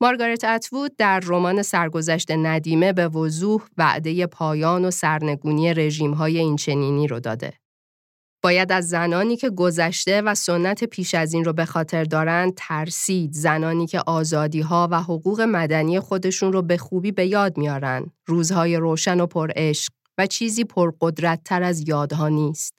مارگارت 0.00 0.44
اتوود 0.44 0.96
در 0.96 1.20
رمان 1.20 1.62
سرگذشت 1.62 2.30
ندیمه 2.30 2.92
به 2.92 3.08
وضوح 3.08 3.62
وعده 3.78 4.26
پایان 4.26 4.84
و 4.84 4.90
سرنگونی 4.90 5.74
رژیم 5.74 6.12
های 6.12 6.38
اینچنینی 6.38 7.06
رو 7.06 7.20
داده. 7.20 7.52
باید 8.46 8.72
از 8.72 8.88
زنانی 8.88 9.36
که 9.36 9.50
گذشته 9.50 10.22
و 10.22 10.34
سنت 10.34 10.84
پیش 10.84 11.14
از 11.14 11.34
این 11.34 11.44
رو 11.44 11.52
به 11.52 11.64
خاطر 11.64 12.04
دارند 12.04 12.52
ترسید. 12.56 13.32
زنانی 13.32 13.86
که 13.86 14.00
آزادی 14.06 14.60
ها 14.60 14.88
و 14.90 15.02
حقوق 15.02 15.40
مدنی 15.40 16.00
خودشون 16.00 16.52
رو 16.52 16.62
به 16.62 16.76
خوبی 16.76 17.12
به 17.12 17.26
یاد 17.26 17.58
میارن. 17.58 18.06
روزهای 18.26 18.76
روشن 18.76 19.20
و 19.20 19.26
پر 19.26 19.50
عشق 19.56 19.92
و 20.18 20.26
چیزی 20.26 20.64
پرقدرت 20.64 21.40
تر 21.44 21.62
از 21.62 21.88
یادها 21.88 22.28
نیست. 22.28 22.74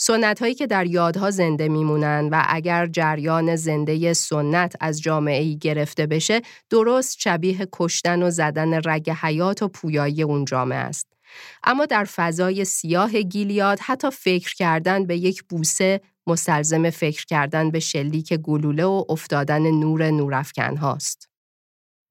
سنت 0.00 0.40
هایی 0.40 0.54
که 0.54 0.66
در 0.66 0.86
یادها 0.86 1.30
زنده 1.30 1.68
میمونن 1.68 2.28
و 2.32 2.42
اگر 2.48 2.86
جریان 2.86 3.56
زنده 3.56 4.12
سنت 4.12 4.76
از 4.80 5.02
جامعه 5.02 5.42
ای 5.42 5.58
گرفته 5.58 6.06
بشه 6.06 6.40
درست 6.70 7.20
شبیه 7.20 7.68
کشتن 7.72 8.22
و 8.22 8.30
زدن 8.30 8.80
رگ 8.84 9.10
حیات 9.10 9.62
و 9.62 9.68
پویایی 9.68 10.22
اون 10.22 10.44
جامعه 10.44 10.78
است. 10.78 11.06
اما 11.64 11.86
در 11.86 12.04
فضای 12.04 12.64
سیاه 12.64 13.22
گیلیاد 13.22 13.78
حتی 13.80 14.10
فکر 14.10 14.54
کردن 14.54 15.06
به 15.06 15.16
یک 15.16 15.42
بوسه 15.42 16.00
مستلزم 16.26 16.90
فکر 16.90 17.26
کردن 17.26 17.70
به 17.70 17.80
شلیک 17.80 18.34
گلوله 18.34 18.84
و 18.84 19.04
افتادن 19.08 19.70
نور 19.70 20.10
نورافکن 20.10 20.76
هاست. 20.76 21.30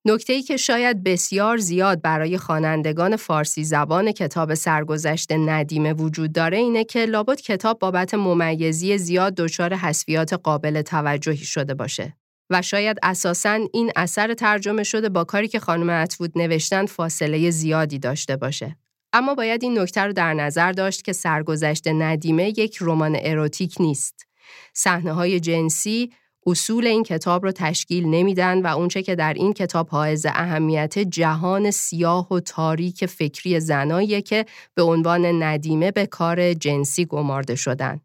نکته 0.05 0.33
ای 0.33 0.41
که 0.41 0.57
شاید 0.57 1.03
بسیار 1.03 1.57
زیاد 1.57 2.01
برای 2.01 2.37
خوانندگان 2.37 3.15
فارسی 3.15 3.63
زبان 3.63 4.11
کتاب 4.11 4.53
سرگذشت 4.53 5.31
ندیمه 5.31 5.93
وجود 5.93 6.31
داره 6.31 6.57
اینه 6.57 6.83
که 6.83 7.05
لابد 7.05 7.41
کتاب 7.41 7.79
بابت 7.79 8.13
ممیزی 8.13 8.97
زیاد 8.97 9.35
دچار 9.35 9.73
حسفیات 9.73 10.33
قابل 10.33 10.81
توجهی 10.81 11.45
شده 11.45 11.73
باشه. 11.73 12.17
و 12.49 12.61
شاید 12.61 12.97
اساساً 13.03 13.59
این 13.73 13.91
اثر 13.95 14.33
ترجمه 14.33 14.83
شده 14.83 15.09
با 15.09 15.23
کاری 15.23 15.47
که 15.47 15.59
خانم 15.59 15.89
اتوود 15.89 16.31
نوشتن 16.35 16.85
فاصله 16.85 17.49
زیادی 17.49 17.99
داشته 17.99 18.37
باشه. 18.37 18.77
اما 19.13 19.35
باید 19.35 19.63
این 19.63 19.79
نکته 19.79 20.01
رو 20.01 20.13
در 20.13 20.33
نظر 20.33 20.71
داشت 20.71 21.03
که 21.03 21.13
سرگذشت 21.13 21.87
ندیمه 21.87 22.49
یک 22.49 22.77
رمان 22.81 23.17
اروتیک 23.19 23.75
نیست. 23.79 24.25
صحنه 24.73 25.13
های 25.13 25.39
جنسی 25.39 26.11
اصول 26.47 26.87
این 26.87 27.03
کتاب 27.03 27.45
رو 27.45 27.51
تشکیل 27.51 28.05
نمیدن 28.05 28.61
و 28.61 28.67
اونچه 28.77 29.03
که 29.03 29.15
در 29.15 29.33
این 29.33 29.53
کتاب 29.53 29.89
حائز 29.89 30.25
اهمیت 30.25 30.99
جهان 30.99 31.71
سیاه 31.71 32.33
و 32.33 32.39
تاریک 32.39 33.05
فکری 33.05 33.59
زناییه 33.59 34.21
که 34.21 34.45
به 34.75 34.81
عنوان 34.81 35.43
ندیمه 35.43 35.91
به 35.91 36.05
کار 36.05 36.53
جنسی 36.53 37.05
گمارده 37.05 37.55
شدن. 37.55 38.01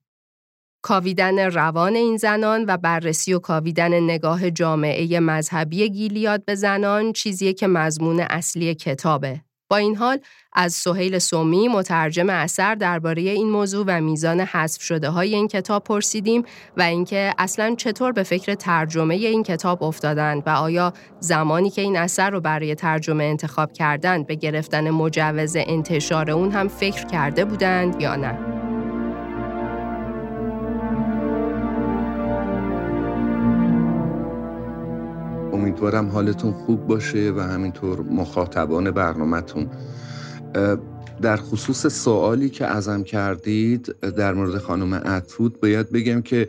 کاویدن 0.82 1.38
روان 1.38 1.94
این 1.94 2.16
زنان 2.16 2.64
و 2.68 2.76
بررسی 2.76 3.34
و 3.34 3.38
کاویدن 3.38 4.00
نگاه 4.00 4.50
جامعه 4.50 5.20
مذهبی 5.20 5.90
گیلیاد 5.90 6.44
به 6.44 6.54
زنان 6.54 7.12
چیزیه 7.12 7.52
که 7.52 7.66
مضمون 7.66 8.20
اصلی 8.20 8.74
کتابه 8.74 9.40
با 9.68 9.76
این 9.76 9.96
حال 9.96 10.18
از 10.52 10.72
سهیل 10.72 11.18
سومی 11.18 11.68
مترجم 11.68 12.30
اثر 12.30 12.74
درباره 12.74 13.22
این 13.22 13.50
موضوع 13.50 13.84
و 13.88 14.00
میزان 14.00 14.40
حذف 14.40 14.82
شده 14.82 15.08
های 15.08 15.34
این 15.34 15.48
کتاب 15.48 15.84
پرسیدیم 15.84 16.44
و 16.76 16.82
اینکه 16.82 17.34
اصلا 17.38 17.74
چطور 17.74 18.12
به 18.12 18.22
فکر 18.22 18.54
ترجمه 18.54 19.14
این 19.14 19.42
کتاب 19.42 19.82
افتادند 19.82 20.42
و 20.46 20.50
آیا 20.50 20.92
زمانی 21.20 21.70
که 21.70 21.82
این 21.82 21.96
اثر 21.96 22.30
رو 22.30 22.40
برای 22.40 22.74
ترجمه 22.74 23.24
انتخاب 23.24 23.72
کردند 23.72 24.26
به 24.26 24.34
گرفتن 24.34 24.90
مجوز 24.90 25.56
انتشار 25.56 26.30
اون 26.30 26.50
هم 26.50 26.68
فکر 26.68 27.06
کرده 27.06 27.44
بودند 27.44 28.02
یا 28.02 28.16
نه. 28.16 28.73
امیدوارم 35.74 36.08
حالتون 36.08 36.52
خوب 36.52 36.86
باشه 36.86 37.32
و 37.36 37.40
همینطور 37.40 38.00
مخاطبان 38.00 38.90
برنامهتون. 38.90 39.70
در 41.22 41.36
خصوص 41.36 41.86
سوالی 41.86 42.50
که 42.50 42.66
ازم 42.66 43.02
کردید 43.02 43.94
در 44.00 44.34
مورد 44.34 44.58
خانم 44.58 44.92
اتفود 44.92 45.60
باید 45.60 45.92
بگم 45.92 46.22
که 46.22 46.48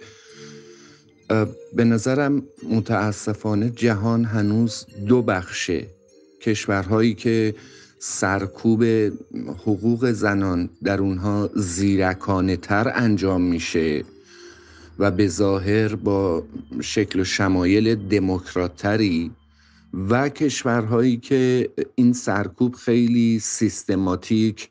به 1.76 1.84
نظرم 1.84 2.44
متاسفانه 2.70 3.70
جهان 3.70 4.26
هنوز 4.26 4.86
دو 5.08 5.22
بخشه. 5.22 5.86
کشورهایی 6.42 7.14
که 7.14 7.56
سرکوب 8.00 8.84
حقوق 9.66 10.12
زنان 10.12 10.70
در 10.84 11.00
اونها 11.00 11.50
زیرکانه 11.56 12.58
تر 12.58 12.92
انجام 12.96 13.42
میشه. 13.42 14.04
و 15.00 15.12
به 15.12 15.28
ظاهر 15.28 15.96
با 15.96 16.44
شکل 16.82 17.20
و 17.20 17.24
شمایل 17.24 17.96
دموکراتری 17.96 19.32
و 20.10 20.30
کشورهایی 20.30 21.18
که 21.18 21.70
این 21.96 22.14
سرکوب 22.14 22.76
خیلی 22.76 23.40
سیستماتیک 23.40 24.70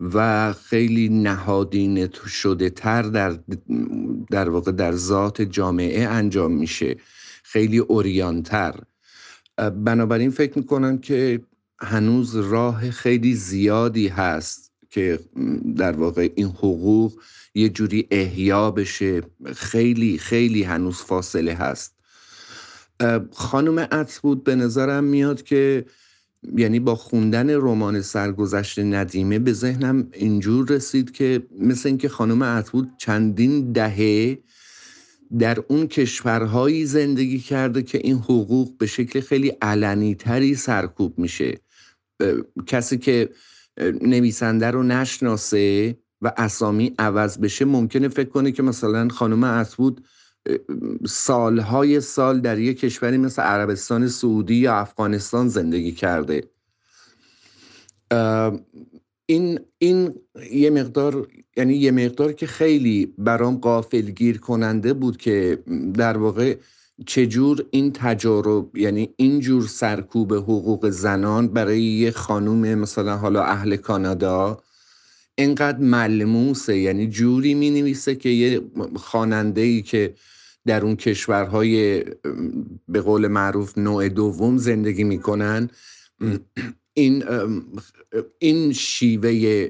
و 0.00 0.52
خیلی 0.52 1.08
نهادینه 1.08 2.10
شده 2.26 2.70
تر 2.70 3.02
در, 3.02 3.38
در 4.30 4.48
واقع 4.48 4.72
در 4.72 4.92
ذات 4.92 5.42
جامعه 5.42 6.08
انجام 6.08 6.52
میشه 6.52 6.96
خیلی 7.42 7.78
اوریانتر. 7.78 8.74
بنابراین 9.56 10.30
فکر 10.30 10.58
می‌کنم 10.58 10.98
که 10.98 11.40
هنوز 11.80 12.36
راه 12.36 12.90
خیلی 12.90 13.34
زیادی 13.34 14.08
هست 14.08 14.63
که 14.94 15.18
در 15.76 15.92
واقع 15.92 16.28
این 16.34 16.46
حقوق 16.46 17.12
یه 17.54 17.68
جوری 17.68 18.06
احیا 18.10 18.70
بشه. 18.70 19.22
خیلی 19.56 20.18
خیلی 20.18 20.62
هنوز 20.62 20.96
فاصله 20.96 21.54
هست. 21.54 21.94
خانم 23.32 23.88
بود 24.22 24.44
به 24.44 24.54
نظرم 24.54 25.04
میاد 25.04 25.42
که 25.42 25.84
یعنی 26.56 26.80
با 26.80 26.94
خوندن 26.94 27.50
رمان 27.50 28.02
سرگذشت 28.02 28.78
ندیمه 28.78 29.38
به 29.38 29.52
ذهنم 29.52 30.08
اینجور 30.12 30.68
رسید 30.68 31.10
که 31.10 31.42
مثل 31.58 31.88
اینکه 31.88 32.08
خانم 32.08 32.44
عطبود 32.44 32.90
چندین 32.98 33.72
دهه 33.72 34.38
در 35.38 35.58
اون 35.68 35.86
کشورهایی 35.86 36.86
زندگی 36.86 37.38
کرده 37.38 37.82
که 37.82 37.98
این 37.98 38.16
حقوق 38.16 38.78
به 38.78 38.86
شکل 38.86 39.20
خیلی 39.20 39.48
علنی 39.62 40.14
تری 40.14 40.54
سرکوب 40.54 41.18
میشه. 41.18 41.60
کسی 42.66 42.98
که 42.98 43.30
نویسنده 44.02 44.70
رو 44.70 44.82
نشناسه 44.82 45.96
و 46.22 46.32
اسامی 46.36 46.94
عوض 46.98 47.38
بشه 47.38 47.64
ممکنه 47.64 48.08
فکر 48.08 48.28
کنه 48.28 48.52
که 48.52 48.62
مثلا 48.62 49.08
خانم 49.08 49.44
اسود 49.44 50.04
سالهای 51.06 52.00
سال 52.00 52.40
در 52.40 52.58
یک 52.58 52.80
کشوری 52.80 53.16
مثل 53.16 53.42
عربستان 53.42 54.08
سعودی 54.08 54.54
یا 54.54 54.74
افغانستان 54.74 55.48
زندگی 55.48 55.92
کرده. 55.92 56.50
این 59.26 59.60
این 59.78 60.14
یه 60.52 60.70
مقدار 60.70 61.28
یعنی 61.56 61.74
یه 61.74 61.90
مقدار 61.90 62.32
که 62.32 62.46
خیلی 62.46 63.14
برام 63.18 63.56
قافل 63.56 64.00
گیر 64.00 64.38
کننده 64.38 64.94
بود 64.94 65.16
که 65.16 65.58
در 65.94 66.16
واقع 66.16 66.56
چجور 67.06 67.66
این 67.70 67.92
تجارب 67.92 68.76
یعنی 68.76 69.14
اینجور 69.16 69.66
سرکوب 69.66 70.34
حقوق 70.34 70.90
زنان 70.90 71.48
برای 71.48 71.82
یه 71.82 72.10
خانوم 72.10 72.74
مثلا 72.74 73.16
حالا 73.16 73.42
اهل 73.42 73.76
کانادا 73.76 74.62
اینقدر 75.34 75.78
ملموسه؟ 75.78 76.78
یعنی 76.78 77.06
جوری 77.08 77.54
می 77.54 77.70
نویسه 77.70 78.14
که 78.14 78.28
یه 78.28 78.60
خواننده 78.96 79.60
ای 79.60 79.82
که 79.82 80.14
در 80.66 80.84
اون 80.84 80.96
کشورهای 80.96 82.04
به 82.88 83.00
قول 83.00 83.26
معروف 83.26 83.78
نوع 83.78 84.08
دوم 84.08 84.56
زندگی 84.58 85.04
می‌کنن 85.04 85.70
این 86.94 87.24
این 88.38 88.72
شیوه 88.72 89.68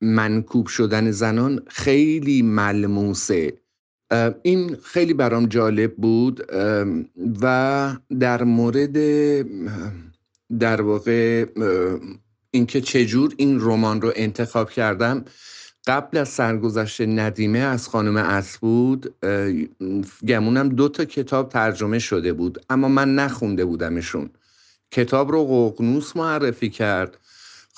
منکوب 0.00 0.66
شدن 0.66 1.10
زنان 1.10 1.62
خیلی 1.66 2.42
ملموسه. 2.42 3.52
این 4.42 4.76
خیلی 4.82 5.14
برام 5.14 5.46
جالب 5.46 5.94
بود 5.96 6.46
و 7.42 7.96
در 8.20 8.42
مورد 8.42 8.96
در 10.58 10.82
واقع 10.82 11.46
اینکه 12.50 12.80
چجور 12.80 13.34
این 13.36 13.60
رمان 13.60 14.00
رو 14.00 14.12
انتخاب 14.16 14.70
کردم 14.70 15.24
قبل 15.86 16.18
از 16.18 16.28
سرگذشت 16.28 17.00
ندیمه 17.00 17.58
از 17.58 17.88
خانم 17.88 18.42
بود 18.60 19.14
گمونم 20.28 20.68
دو 20.68 20.88
تا 20.88 21.04
کتاب 21.04 21.48
ترجمه 21.48 21.98
شده 21.98 22.32
بود 22.32 22.64
اما 22.70 22.88
من 22.88 23.14
نخونده 23.14 23.64
بودمشون. 23.64 24.30
کتاب 24.90 25.32
رو 25.32 25.44
ققنوس 25.44 26.16
معرفی 26.16 26.70
کرد. 26.70 27.18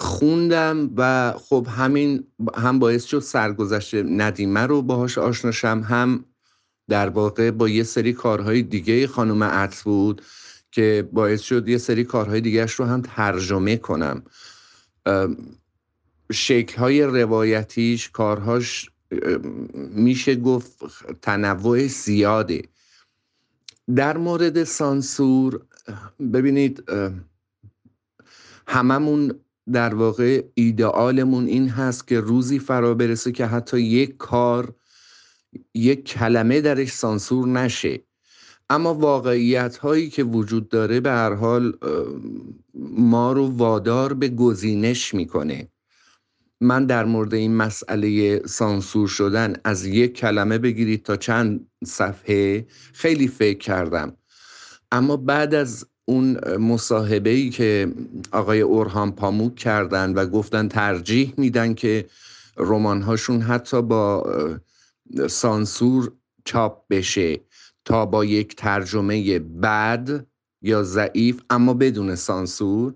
خوندم 0.03 0.91
و 0.97 1.33
خب 1.39 1.67
همین 1.71 2.25
هم 2.55 2.79
باعث 2.79 3.05
شد 3.05 3.19
سرگذشت 3.19 3.95
ندیمه 3.95 4.61
رو 4.61 4.83
باهاش 4.83 5.19
آشناشم 5.19 5.85
هم 5.89 6.25
در 6.89 7.09
واقع 7.09 7.51
با 7.51 7.69
یه 7.69 7.83
سری 7.83 8.13
کارهای 8.13 8.63
دیگه 8.63 9.07
خانم 9.07 9.69
بود 9.85 10.23
که 10.71 11.09
باعث 11.13 11.41
شد 11.41 11.69
یه 11.69 11.79
سری 11.79 12.05
کارهای 12.05 12.41
دیگهش 12.41 12.73
رو 12.73 12.85
هم 12.85 13.03
ترجمه 13.03 13.77
کنم. 13.77 14.23
شکلهای 16.33 17.03
روایتیش 17.03 18.11
کارهاش 18.11 18.91
میشه 19.95 20.37
گفت 20.37 20.79
تنوع 21.23 21.87
زیاده. 21.87 22.63
در 23.97 24.17
مورد 24.17 24.65
سانسور 24.65 25.61
ببینید 26.33 26.85
هممون 28.67 29.41
در 29.73 29.95
واقع 29.95 30.43
ایدئالمون 30.55 31.47
این 31.47 31.69
هست 31.69 32.09
که 32.09 32.21
روزی 32.21 32.59
فرا 32.59 32.95
برسه 32.95 33.33
که 33.33 33.47
حتی 33.47 33.81
یک 33.81 34.17
کار 34.17 34.75
یک 35.75 36.05
کلمه 36.05 36.61
درش 36.61 36.93
سانسور 36.93 37.49
نشه. 37.49 38.01
اما 38.71 38.95
واقعیت 38.95 39.77
هایی 39.77 40.11
که 40.11 40.25
وجود 40.25 40.69
داره 40.69 41.01
به 41.01 41.11
هر 41.11 41.35
حال 41.35 41.73
ما 42.75 43.33
رو 43.33 43.47
وادار 43.47 44.15
به 44.15 44.29
گزینش 44.29 45.15
می‌کنه. 45.15 45.69
من 46.61 46.87
در 46.87 47.05
مورد 47.05 47.35
این 47.35 47.57
مسئله 47.57 48.39
سانسور 48.47 49.09
شدن 49.09 49.57
از 49.65 49.87
یک 49.87 50.13
کلمه 50.13 50.59
بگیرید 50.59 51.03
تا 51.03 51.17
چند 51.17 51.67
صفحه 51.85 52.67
خیلی 52.93 53.29
فکر 53.29 53.59
کردم. 53.59 54.17
اما 54.93 55.17
بعد 55.17 55.55
از 55.55 55.87
اون 56.13 56.57
مصاحبه 56.57 57.31
ای 57.31 57.51
که 57.51 57.93
آقای 58.33 58.61
اورهان 58.61 59.13
پاموک 59.13 59.57
کردن 59.57 60.15
و 60.15 60.27
گفتن 60.27 60.69
ترجیح 60.69 61.35
میدن 61.37 61.75
که 61.75 62.07
رمان 62.57 63.03
هاشون 63.03 63.41
حتی 63.41 63.83
با 63.83 64.25
سانسور 65.29 66.13
چاپ 66.45 66.89
بشه 66.91 67.41
تا 67.85 68.07
با 68.07 68.25
یک 68.25 68.57
ترجمه 68.57 69.39
بد 69.39 70.27
یا 70.63 70.83
ضعیف 70.83 71.41
اما 71.51 71.75
بدون 71.75 72.15
سانسور 72.15 72.95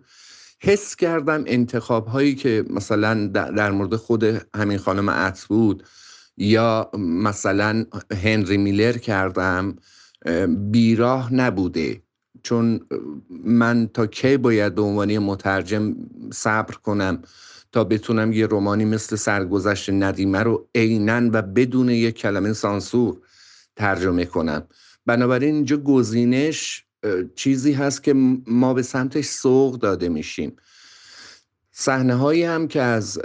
حس 0.61 0.96
کردم 0.96 1.44
انتخاب 1.46 2.07
هایی 2.07 2.35
که 2.35 2.64
مثلا 2.70 3.26
در 3.26 3.70
مورد 3.70 3.96
خود 3.96 4.24
همین 4.57 4.79
خانم 4.79 5.33
بود 5.48 5.83
یا 6.37 6.90
مثلا 6.98 7.85
هنری 8.24 8.57
میلر 8.57 8.98
کردم 8.98 9.76
بیراه 10.70 11.35
نبوده. 11.35 12.06
چون 12.46 12.80
من 13.44 13.88
تا 13.94 14.06
کی 14.06 14.37
باید 14.37 14.74
به 14.74 14.82
عنوان 14.82 15.18
مترجم 15.18 15.94
صبر 16.32 16.74
کنم 16.74 17.22
تا 17.72 17.85
بتونم 17.85 18.32
یه 18.32 18.46
رومانی 18.46 18.85
مثل 18.85 19.16
سرگذشت 19.16 19.90
ندیمه 19.90 20.38
رو 20.42 20.68
عینا 20.74 21.30
و 21.32 21.42
بدون 21.42 21.88
یک 21.88 22.14
کلمه 22.14 22.52
سانسور 22.52 23.16
ترجمه 23.76 24.24
کنم. 24.24 24.62
بنابراین 25.06 25.54
اینجا 25.54 25.76
گزینش 25.76 26.85
چیزی 27.35 27.72
هست 27.72 28.02
که 28.02 28.14
ما 28.46 28.74
به 28.74 28.82
سمتش 28.82 29.24
سوق 29.24 29.78
داده 29.78 30.09
میشیم. 30.09 30.56
صحنه 31.72 32.14
هایی 32.14 32.42
هم 32.42 32.68
که 32.68 32.82
از 32.82 33.18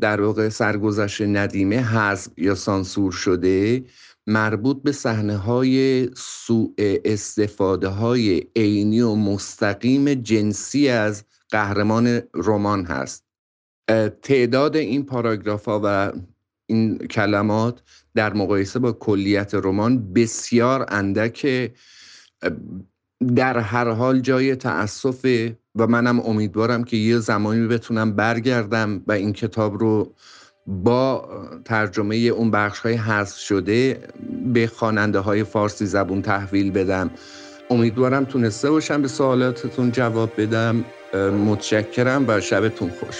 در 0.00 0.20
واقع 0.20 0.48
سرگذشت 0.48 1.22
ندیمه 1.22 1.80
حذف 1.80 2.28
یا 2.36 2.54
سانسور 2.54 3.12
شده 3.12 3.84
مربوط 4.26 4.82
به 4.82 4.92
صحنه 4.92 5.36
های 5.36 6.08
سوء 6.16 6.74
استفاده 7.04 7.88
های 7.88 8.42
عینی 8.56 9.00
و 9.00 9.14
مستقیم 9.14 10.14
جنسی 10.14 10.88
از 10.88 11.24
قهرمان 11.50 12.20
رمان 12.34 12.84
هست. 12.84 13.24
تعداد 14.22 14.76
این 14.76 15.06
پاراگراف 15.06 15.64
ها 15.64 15.80
و 15.84 16.12
این 16.66 16.98
کلمات 16.98 17.82
در 18.14 18.32
مقایسه 18.32 18.78
با 18.78 18.92
کلیت 18.92 19.54
رمان 19.54 20.12
بسیار 20.12 20.86
اندک 20.88 21.72
در 23.36 23.58
هر 23.58 23.90
حال 23.90 24.20
جای 24.20 24.56
تأسف 24.56 25.50
و 25.74 25.86
منم 25.86 26.20
امیدوارم 26.20 26.84
که 26.84 26.96
یه 26.96 27.18
زمانی 27.18 27.66
بتونم 27.66 28.12
برگردم 28.12 29.02
و 29.06 29.12
این 29.12 29.32
کتاب 29.32 29.78
رو 29.78 30.14
با 30.66 31.28
ترجمه 31.64 32.16
اون 32.16 32.50
بخش 32.50 32.78
های 32.78 32.94
حذف 32.94 33.36
شده 33.36 34.00
به 34.52 34.66
خواننده 34.66 35.18
های 35.18 35.44
فارسی 35.44 35.86
زبون 35.86 36.22
تحویل 36.22 36.70
بدم. 36.70 37.10
امیدوارم 37.70 38.24
تونسته 38.24 38.70
باشم 38.70 39.02
به 39.02 39.08
سوالاتتون 39.08 39.92
جواب 39.92 40.30
بدم. 40.40 40.84
متشکرم 41.46 42.24
و 42.28 42.40
شبتون 42.40 42.90
خوش. 42.90 43.16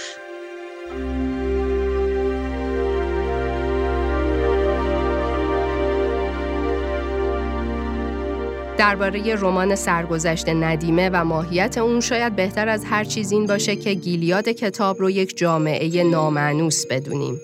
درباره 8.77 9.35
رمان 9.35 9.75
سرگذشت 9.75 10.49
ندیمه 10.49 11.09
و 11.13 11.23
ماهیت 11.25 11.77
اون 11.77 11.99
شاید 11.99 12.35
بهتر 12.35 12.69
از 12.69 12.85
هر 12.85 13.03
چیز 13.03 13.31
این 13.31 13.45
باشه 13.45 13.75
که 13.75 13.93
گیلیاد 13.93 14.49
کتاب 14.49 14.99
رو 14.99 15.09
یک 15.09 15.37
جامعه 15.37 16.03
نامعنوس 16.03 16.85
بدونیم. 16.87 17.39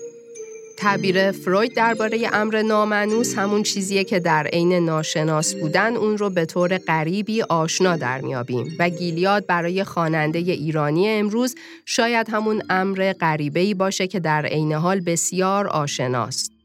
تعبیر 0.76 1.32
فروید 1.32 1.74
درباره 1.74 2.28
امر 2.32 2.62
نامنوس 2.62 3.38
همون 3.38 3.62
چیزیه 3.62 4.04
که 4.04 4.20
در 4.20 4.46
عین 4.46 4.72
ناشناس 4.72 5.54
بودن 5.54 5.96
اون 5.96 6.18
رو 6.18 6.30
به 6.30 6.46
طور 6.46 6.78
غریبی 6.78 7.42
آشنا 7.42 7.96
در 7.96 8.20
میابیم 8.20 8.76
و 8.78 8.88
گیلیاد 8.88 9.46
برای 9.46 9.84
خواننده 9.84 10.38
ایرانی 10.38 11.08
امروز 11.08 11.54
شاید 11.86 12.28
همون 12.30 12.62
امر 12.70 13.12
غریبه‌ای 13.20 13.74
باشه 13.74 14.06
که 14.06 14.20
در 14.20 14.46
عین 14.46 14.72
حال 14.72 15.00
بسیار 15.00 15.68
آشناست. 15.68 16.61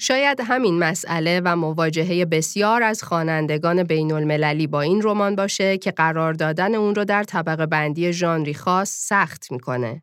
شاید 0.00 0.40
همین 0.44 0.78
مسئله 0.78 1.40
و 1.44 1.56
مواجهه 1.56 2.24
بسیار 2.24 2.82
از 2.82 3.02
خوانندگان 3.02 3.82
بین 3.82 4.12
المللی 4.12 4.66
با 4.66 4.80
این 4.80 5.00
رمان 5.02 5.36
باشه 5.36 5.78
که 5.78 5.90
قرار 5.90 6.32
دادن 6.32 6.74
اون 6.74 6.94
رو 6.94 7.04
در 7.04 7.24
طبقه 7.24 7.66
بندی 7.66 8.12
ژانری 8.12 8.54
خاص 8.54 8.90
سخت 8.90 9.52
می‌کنه. 9.52 10.02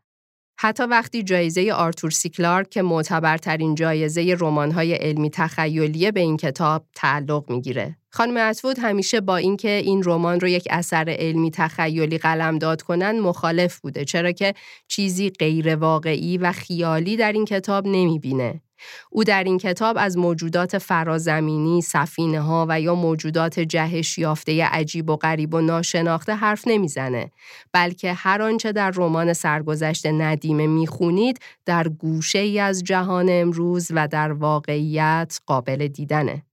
حتی 0.60 0.84
وقتی 0.84 1.24
جایزه 1.24 1.72
آرتور 1.74 2.12
سیکلارک 2.12 2.70
که 2.70 2.82
معتبرترین 2.82 3.76
جایزه 3.76 4.36
رمان‌های 4.40 4.94
علمی 4.94 5.30
تخیلیه 5.30 6.12
به 6.12 6.20
این 6.20 6.38
کتاب 6.38 6.86
تعلق 6.96 7.50
می‌گیره. 7.50 7.98
خانم 8.10 8.38
اتوود 8.38 8.80
همیشه 8.80 9.22
با 9.22 9.38
اینکه 9.38 9.70
این 9.70 10.02
رمان 10.06 10.40
رو 10.40 10.48
یک 10.48 10.68
اثر 10.70 11.16
علمی 11.20 11.52
تخیلی 11.52 12.18
قلمداد 12.18 12.82
کنن 12.82 13.20
مخالف 13.20 13.80
بوده 13.80 14.06
چرا 14.06 14.32
که 14.32 14.54
چیزی 14.88 15.30
غیر 15.30 15.76
واقعی 15.76 16.38
و 16.38 16.52
خیالی 16.52 17.18
در 17.18 17.32
این 17.32 17.46
کتاب 17.46 17.88
نمی‌بینه. 17.88 18.62
او 19.10 19.24
در 19.24 19.44
این 19.44 19.58
کتاب 19.58 19.98
از 20.00 20.18
موجودات 20.18 20.78
فرازمینی، 20.78 21.82
سفینه 21.82 22.42
ها 22.42 22.66
و 22.70 22.82
یا 22.82 22.96
موجودات 22.96 23.60
جهش 23.60 24.18
یافته 24.18 24.66
عجیب 24.66 25.10
و 25.10 25.16
غریب 25.16 25.54
و 25.54 25.62
ناشناخته 25.62 26.36
حرف 26.36 26.64
نمی‌زنه 26.68 27.32
بلکه 27.74 28.14
هر 28.14 28.42
آنچه 28.42 28.72
در 28.72 28.92
رمان 28.96 29.34
سرگذشت 29.34 30.06
ندیمه 30.06 30.68
می‌خونید 30.68 31.40
در 31.66 31.88
گوشه 31.88 32.40
ای 32.40 32.60
از 32.60 32.84
جهان 32.84 33.28
امروز 33.30 33.88
و 33.92 34.08
در 34.08 34.32
واقعیت 34.32 35.40
قابل 35.46 35.88
دیدنه. 35.88 36.44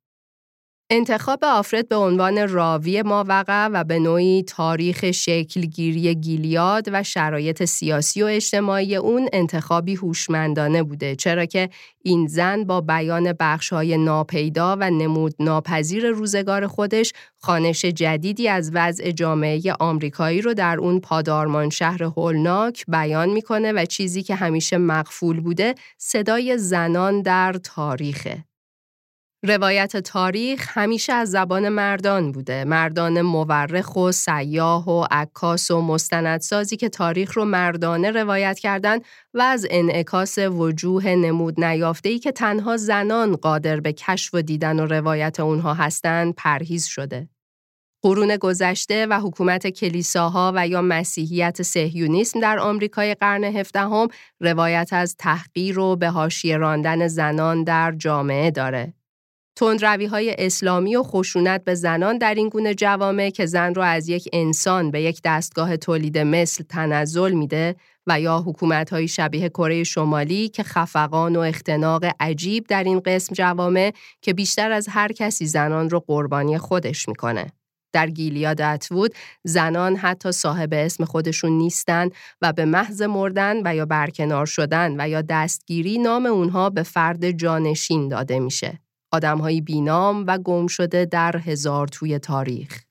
انتخاب 0.94 1.44
آفرد 1.44 1.88
به 1.88 1.96
عنوان 1.96 2.48
راوی 2.48 3.02
ماوقع 3.02 3.66
و 3.66 3.84
به 3.84 3.98
نوعی 3.98 4.42
تاریخ 4.42 5.10
شکلگیری 5.10 6.14
گیلیاد 6.14 6.88
و 6.92 7.02
شرایط 7.02 7.64
سیاسی 7.64 8.22
و 8.22 8.26
اجتماعی 8.26 8.96
اون 8.96 9.28
انتخابی 9.32 9.94
هوشمندانه 9.94 10.82
بوده 10.82 11.16
چرا 11.16 11.44
که 11.46 11.68
این 12.02 12.26
زن 12.26 12.64
با 12.64 12.80
بیان 12.80 13.32
بخشهای 13.40 13.98
ناپیدا 13.98 14.76
و 14.80 14.90
نمود 14.90 15.34
ناپذیر 15.40 16.08
روزگار 16.10 16.66
خودش 16.66 17.12
خانش 17.38 17.84
جدیدی 17.84 18.48
از 18.48 18.70
وضع 18.74 19.10
جامعه 19.10 19.72
آمریکایی 19.80 20.40
رو 20.40 20.54
در 20.54 20.78
اون 20.78 21.00
پادارمان 21.00 21.70
شهر 21.70 22.02
هولناک 22.02 22.84
بیان 22.88 23.28
می‌کنه 23.28 23.72
و 23.72 23.84
چیزی 23.84 24.22
که 24.22 24.34
همیشه 24.34 24.78
مقفول 24.78 25.40
بوده 25.40 25.74
صدای 25.98 26.58
زنان 26.58 27.22
در 27.22 27.52
تاریخه. 27.52 28.51
روایت 29.44 29.96
تاریخ 29.96 30.68
همیشه 30.70 31.12
از 31.12 31.30
زبان 31.30 31.68
مردان 31.68 32.32
بوده. 32.32 32.64
مردان 32.64 33.20
مورخ 33.22 33.96
و 33.96 34.12
سیاه 34.12 34.88
و 34.88 35.06
عکاس 35.10 35.70
و 35.70 35.80
مستندسازی 35.80 36.76
که 36.76 36.88
تاریخ 36.88 37.36
رو 37.36 37.44
مردانه 37.44 38.10
روایت 38.10 38.58
کردن 38.58 38.98
و 39.34 39.42
از 39.42 39.66
انعکاس 39.70 40.38
وجوه 40.38 41.08
نمود 41.08 41.64
نیافته‌ای 41.64 42.18
که 42.18 42.32
تنها 42.32 42.76
زنان 42.76 43.36
قادر 43.36 43.80
به 43.80 43.92
کشف 43.92 44.34
و 44.34 44.42
دیدن 44.42 44.80
و 44.80 44.86
روایت 44.86 45.40
اونها 45.40 45.74
هستند 45.74 46.34
پرهیز 46.34 46.86
شده. 46.86 47.28
قرون 48.02 48.36
گذشته 48.36 49.06
و 49.06 49.20
حکومت 49.20 49.66
کلیساها 49.66 50.52
و 50.54 50.68
یا 50.68 50.82
مسیحیت 50.82 51.62
سهیونیسم 51.62 52.40
در 52.40 52.58
آمریکای 52.58 53.14
قرن 53.14 53.44
هفدهم 53.44 54.08
روایت 54.40 54.88
از 54.92 55.16
تحقیر 55.16 55.78
و 55.78 55.96
به 55.96 56.08
حاشیه 56.08 56.56
راندن 56.56 57.08
زنان 57.08 57.64
در 57.64 57.92
جامعه 57.92 58.50
داره. 58.50 58.94
تندروی 59.56 60.06
های 60.06 60.34
اسلامی 60.38 60.96
و 60.96 61.02
خشونت 61.02 61.64
به 61.64 61.74
زنان 61.74 62.18
در 62.18 62.34
این 62.34 62.48
گونه 62.48 62.74
جوامع 62.74 63.30
که 63.30 63.46
زن 63.46 63.74
را 63.74 63.84
از 63.84 64.08
یک 64.08 64.28
انسان 64.32 64.90
به 64.90 65.02
یک 65.02 65.20
دستگاه 65.24 65.76
تولید 65.76 66.18
مثل 66.18 66.64
تنزل 66.64 67.32
میده 67.32 67.76
و 68.06 68.20
یا 68.20 68.38
حکومت 68.46 68.90
های 68.90 69.08
شبیه 69.08 69.48
کره 69.48 69.84
شمالی 69.84 70.48
که 70.48 70.62
خفقان 70.62 71.36
و 71.36 71.40
اختناق 71.40 72.04
عجیب 72.20 72.66
در 72.66 72.84
این 72.84 73.00
قسم 73.00 73.34
جوامع 73.34 73.92
که 74.22 74.32
بیشتر 74.32 74.70
از 74.72 74.88
هر 74.88 75.12
کسی 75.12 75.46
زنان 75.46 75.90
رو 75.90 76.00
قربانی 76.06 76.58
خودش 76.58 77.08
می‌کنه. 77.08 77.46
در 77.92 78.10
گیلیاد 78.10 78.60
اتوود 78.60 79.14
زنان 79.44 79.96
حتی 79.96 80.32
صاحب 80.32 80.74
اسم 80.74 81.04
خودشون 81.04 81.52
نیستن 81.52 82.08
و 82.42 82.52
به 82.52 82.64
محض 82.64 83.02
مردن 83.02 83.56
و 83.64 83.74
یا 83.74 83.86
برکنار 83.86 84.46
شدن 84.46 85.00
و 85.00 85.08
یا 85.08 85.22
دستگیری 85.22 85.98
نام 85.98 86.26
اونها 86.26 86.70
به 86.70 86.82
فرد 86.82 87.30
جانشین 87.30 88.08
داده 88.08 88.40
میشه. 88.40 88.78
آدمهایی 89.12 89.60
بینام 89.60 90.24
و 90.26 90.38
گم 90.38 90.66
شده 90.66 91.04
در 91.04 91.36
هزار 91.36 91.88
توی 91.88 92.18
تاریخ. 92.18 92.82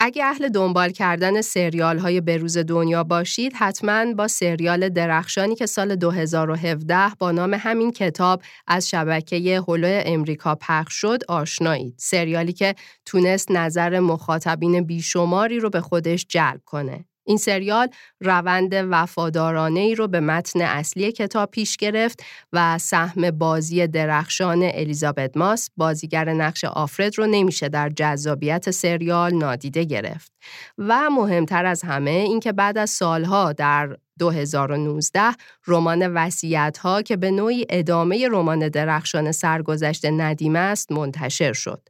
اگه 0.00 0.24
اهل 0.24 0.48
دنبال 0.48 0.90
کردن 0.90 1.40
سریال 1.40 1.98
های 1.98 2.20
بروز 2.20 2.58
دنیا 2.58 3.04
باشید 3.04 3.52
حتما 3.52 4.14
با 4.14 4.28
سریال 4.28 4.88
درخشانی 4.88 5.54
که 5.54 5.66
سال 5.66 5.96
2017 5.96 7.14
با 7.18 7.32
نام 7.32 7.54
همین 7.54 7.90
کتاب 7.90 8.42
از 8.66 8.88
شبکه 8.88 9.62
هلو 9.68 10.02
امریکا 10.06 10.54
پخش 10.54 10.94
شد 10.94 11.18
آشنایید. 11.28 11.94
سریالی 11.98 12.52
که 12.52 12.74
تونست 13.06 13.50
نظر 13.50 14.00
مخاطبین 14.00 14.80
بیشماری 14.80 15.58
رو 15.58 15.70
به 15.70 15.80
خودش 15.80 16.26
جلب 16.28 16.60
کنه. 16.64 17.04
این 17.26 17.36
سریال 17.36 17.88
روند 18.20 18.70
وفادارانه 18.72 19.80
ای 19.80 19.94
رو 19.94 20.08
به 20.08 20.20
متن 20.20 20.60
اصلی 20.60 21.12
کتاب 21.12 21.50
پیش 21.50 21.76
گرفت 21.76 22.22
و 22.52 22.78
سهم 22.78 23.30
بازی 23.30 23.86
درخشان 23.86 24.62
الیزابت 24.62 25.36
ماس 25.36 25.70
بازیگر 25.76 26.32
نقش 26.32 26.64
آفرد 26.64 27.18
رو 27.18 27.26
نمیشه 27.26 27.68
در 27.68 27.88
جذابیت 27.88 28.70
سریال 28.70 29.34
نادیده 29.34 29.84
گرفت 29.84 30.32
و 30.78 31.10
مهمتر 31.10 31.66
از 31.66 31.82
همه 31.82 32.10
اینکه 32.10 32.52
بعد 32.52 32.78
از 32.78 32.90
سالها 32.90 33.52
در 33.52 33.96
2019 34.18 35.20
رمان 35.66 36.14
وسیعت 36.14 36.78
ها 36.78 37.02
که 37.02 37.16
به 37.16 37.30
نوعی 37.30 37.66
ادامه 37.70 38.28
رمان 38.28 38.68
درخشان 38.68 39.32
سرگذشت 39.32 40.04
ندیم 40.04 40.56
است 40.56 40.92
منتشر 40.92 41.52
شد. 41.52 41.88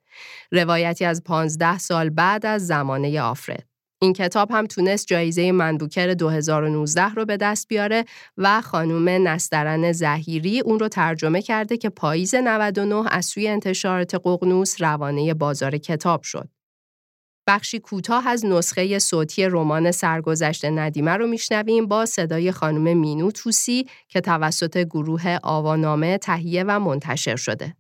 روایتی 0.53 1.05
از 1.05 1.25
15 1.25 1.79
سال 1.79 2.11
بعد 2.11 2.46
از 2.46 2.66
زمانه 2.66 3.20
آفرد. 3.20 3.76
این 4.03 4.13
کتاب 4.13 4.51
هم 4.51 4.67
تونست 4.67 5.07
جایزه 5.07 5.53
منبوکر 5.53 6.15
2019 6.15 7.09
رو 7.09 7.25
به 7.25 7.37
دست 7.37 7.69
بیاره 7.69 8.05
و 8.37 8.61
خانوم 8.61 9.09
نسترن 9.09 9.93
زهیری 9.93 10.61
اون 10.61 10.79
رو 10.79 10.89
ترجمه 10.89 11.43
کرده 11.43 11.77
که 11.77 11.89
پاییز 11.89 12.35
99 12.35 13.05
از 13.11 13.27
سوی 13.27 13.49
انتشارات 13.49 14.15
ققنوس 14.15 14.83
روانه 14.83 15.35
بازار 15.35 15.79
کتاب 15.79 16.23
شد. 16.23 16.49
بخشی 17.49 17.79
کوتاه 17.79 18.29
از 18.29 18.47
نسخه 18.47 18.99
صوتی 18.99 19.45
رمان 19.45 19.91
سرگذشت 19.91 20.65
ندیمه 20.65 21.11
رو 21.11 21.27
میشنویم 21.27 21.87
با 21.87 22.07
صدای 22.07 22.53
خانم 22.53 22.97
مینو 22.97 23.31
توسی 23.31 23.87
که 24.09 24.21
توسط 24.21 24.79
گروه 24.79 25.39
آوانامه 25.43 26.19
تهیه 26.19 26.65
و 26.65 26.81
منتشر 26.81 27.37
شده. 27.37 27.77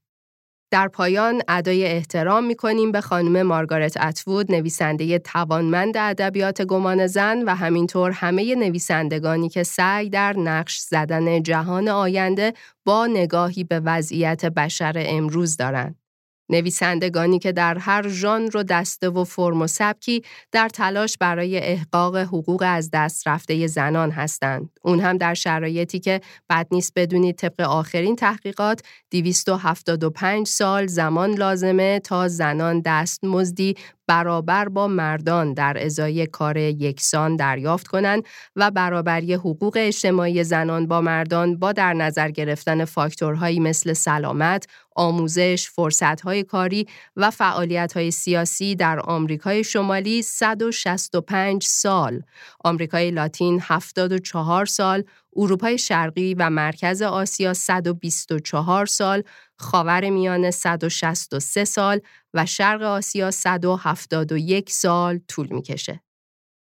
در 0.70 0.88
پایان 0.88 1.42
ادای 1.48 1.84
احترام 1.84 2.44
می 2.44 2.54
کنیم 2.54 2.92
به 2.92 3.00
خانم 3.00 3.42
مارگارت 3.42 3.96
اتوود 3.96 4.52
نویسنده 4.52 5.18
توانمند 5.18 5.96
ادبیات 5.96 6.62
گمان 6.62 7.06
زن 7.06 7.42
و 7.42 7.54
همینطور 7.54 8.10
همه 8.10 8.54
نویسندگانی 8.54 9.48
که 9.48 9.62
سعی 9.62 10.10
در 10.10 10.36
نقش 10.36 10.78
زدن 10.78 11.42
جهان 11.42 11.88
آینده 11.88 12.52
با 12.84 13.06
نگاهی 13.06 13.64
به 13.64 13.80
وضعیت 13.80 14.46
بشر 14.46 14.92
امروز 14.96 15.56
دارند. 15.56 16.05
نویسندگانی 16.48 17.38
که 17.38 17.52
در 17.52 17.78
هر 17.78 18.08
ژانر 18.08 18.56
و 18.56 18.62
دسته 18.62 19.08
و 19.08 19.24
فرم 19.24 19.62
و 19.62 19.66
سبکی 19.66 20.22
در 20.52 20.68
تلاش 20.68 21.16
برای 21.20 21.58
احقاق 21.58 22.16
حقوق 22.16 22.64
از 22.66 22.90
دست 22.92 23.28
رفته 23.28 23.66
زنان 23.66 24.10
هستند. 24.10 24.70
اون 24.82 25.00
هم 25.00 25.16
در 25.16 25.34
شرایطی 25.34 25.98
که 25.98 26.20
بد 26.50 26.66
نیست 26.70 26.92
بدونید 26.96 27.36
طبق 27.36 27.60
آخرین 27.60 28.16
تحقیقات 28.16 28.80
275 29.10 30.46
سال 30.46 30.86
زمان 30.86 31.30
لازمه 31.30 32.00
تا 32.00 32.28
زنان 32.28 32.82
دستمزدی 32.84 33.74
برابر 34.06 34.68
با 34.68 34.88
مردان 34.88 35.54
در 35.54 35.84
ازای 35.84 36.26
کار 36.26 36.56
یکسان 36.56 37.36
دریافت 37.36 37.88
کنند 37.88 38.22
و 38.56 38.70
برابری 38.70 39.34
حقوق 39.34 39.76
اجتماعی 39.80 40.44
زنان 40.44 40.86
با 40.86 41.00
مردان 41.00 41.56
با 41.58 41.72
در 41.72 41.92
نظر 41.94 42.30
گرفتن 42.30 42.84
فاکتورهایی 42.84 43.60
مثل 43.60 43.92
سلامت، 43.92 44.66
آموزش، 44.96 45.68
فرصتهای 45.70 46.42
کاری 46.42 46.86
و 47.16 47.30
فعالیتهای 47.30 48.10
سیاسی 48.10 48.74
در 48.74 49.00
آمریکای 49.00 49.64
شمالی 49.64 50.22
165 50.22 51.64
سال، 51.64 52.22
آمریکای 52.64 53.10
لاتین 53.10 53.60
74 53.62 54.66
سال، 54.66 55.04
اروپای 55.36 55.78
شرقی 55.78 56.34
و 56.34 56.50
مرکز 56.50 57.02
آسیا 57.02 57.54
124 57.54 58.86
سال، 58.86 59.22
خاور 59.56 60.10
میانه 60.10 60.50
163 60.50 61.64
سال 61.64 62.00
و 62.34 62.46
شرق 62.46 62.82
آسیا 62.82 63.30
171 63.30 64.70
سال 64.70 65.20
طول 65.28 65.48
می‌کشه. 65.50 66.00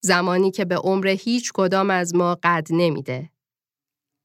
زمانی 0.03 0.51
که 0.51 0.65
به 0.65 0.75
عمر 0.75 1.07
هیچ 1.07 1.51
کدام 1.53 1.89
از 1.89 2.15
ما 2.15 2.37
قد 2.43 2.67
نمیده. 2.69 3.29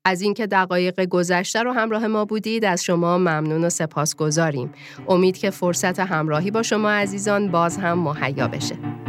از 0.05 0.23
اینکه 0.23 0.47
دقایق 0.47 1.05
گذشته 1.05 1.62
رو 1.62 1.73
همراه 1.73 2.07
ما 2.07 2.25
بودید 2.25 2.64
از 2.64 2.85
شما 2.85 3.18
ممنون 3.18 3.64
و 3.64 3.71
سپاس 3.71 4.16
گذاریم. 4.16 4.73
امید 5.09 5.38
که 5.38 5.51
فرصت 5.51 6.01
همراهی 6.01 6.51
با 6.51 6.62
شما 6.62 6.90
عزیزان 6.90 7.51
باز 7.51 7.77
هم 7.77 7.99
مهیا 7.99 8.49
بشه. 8.49 9.01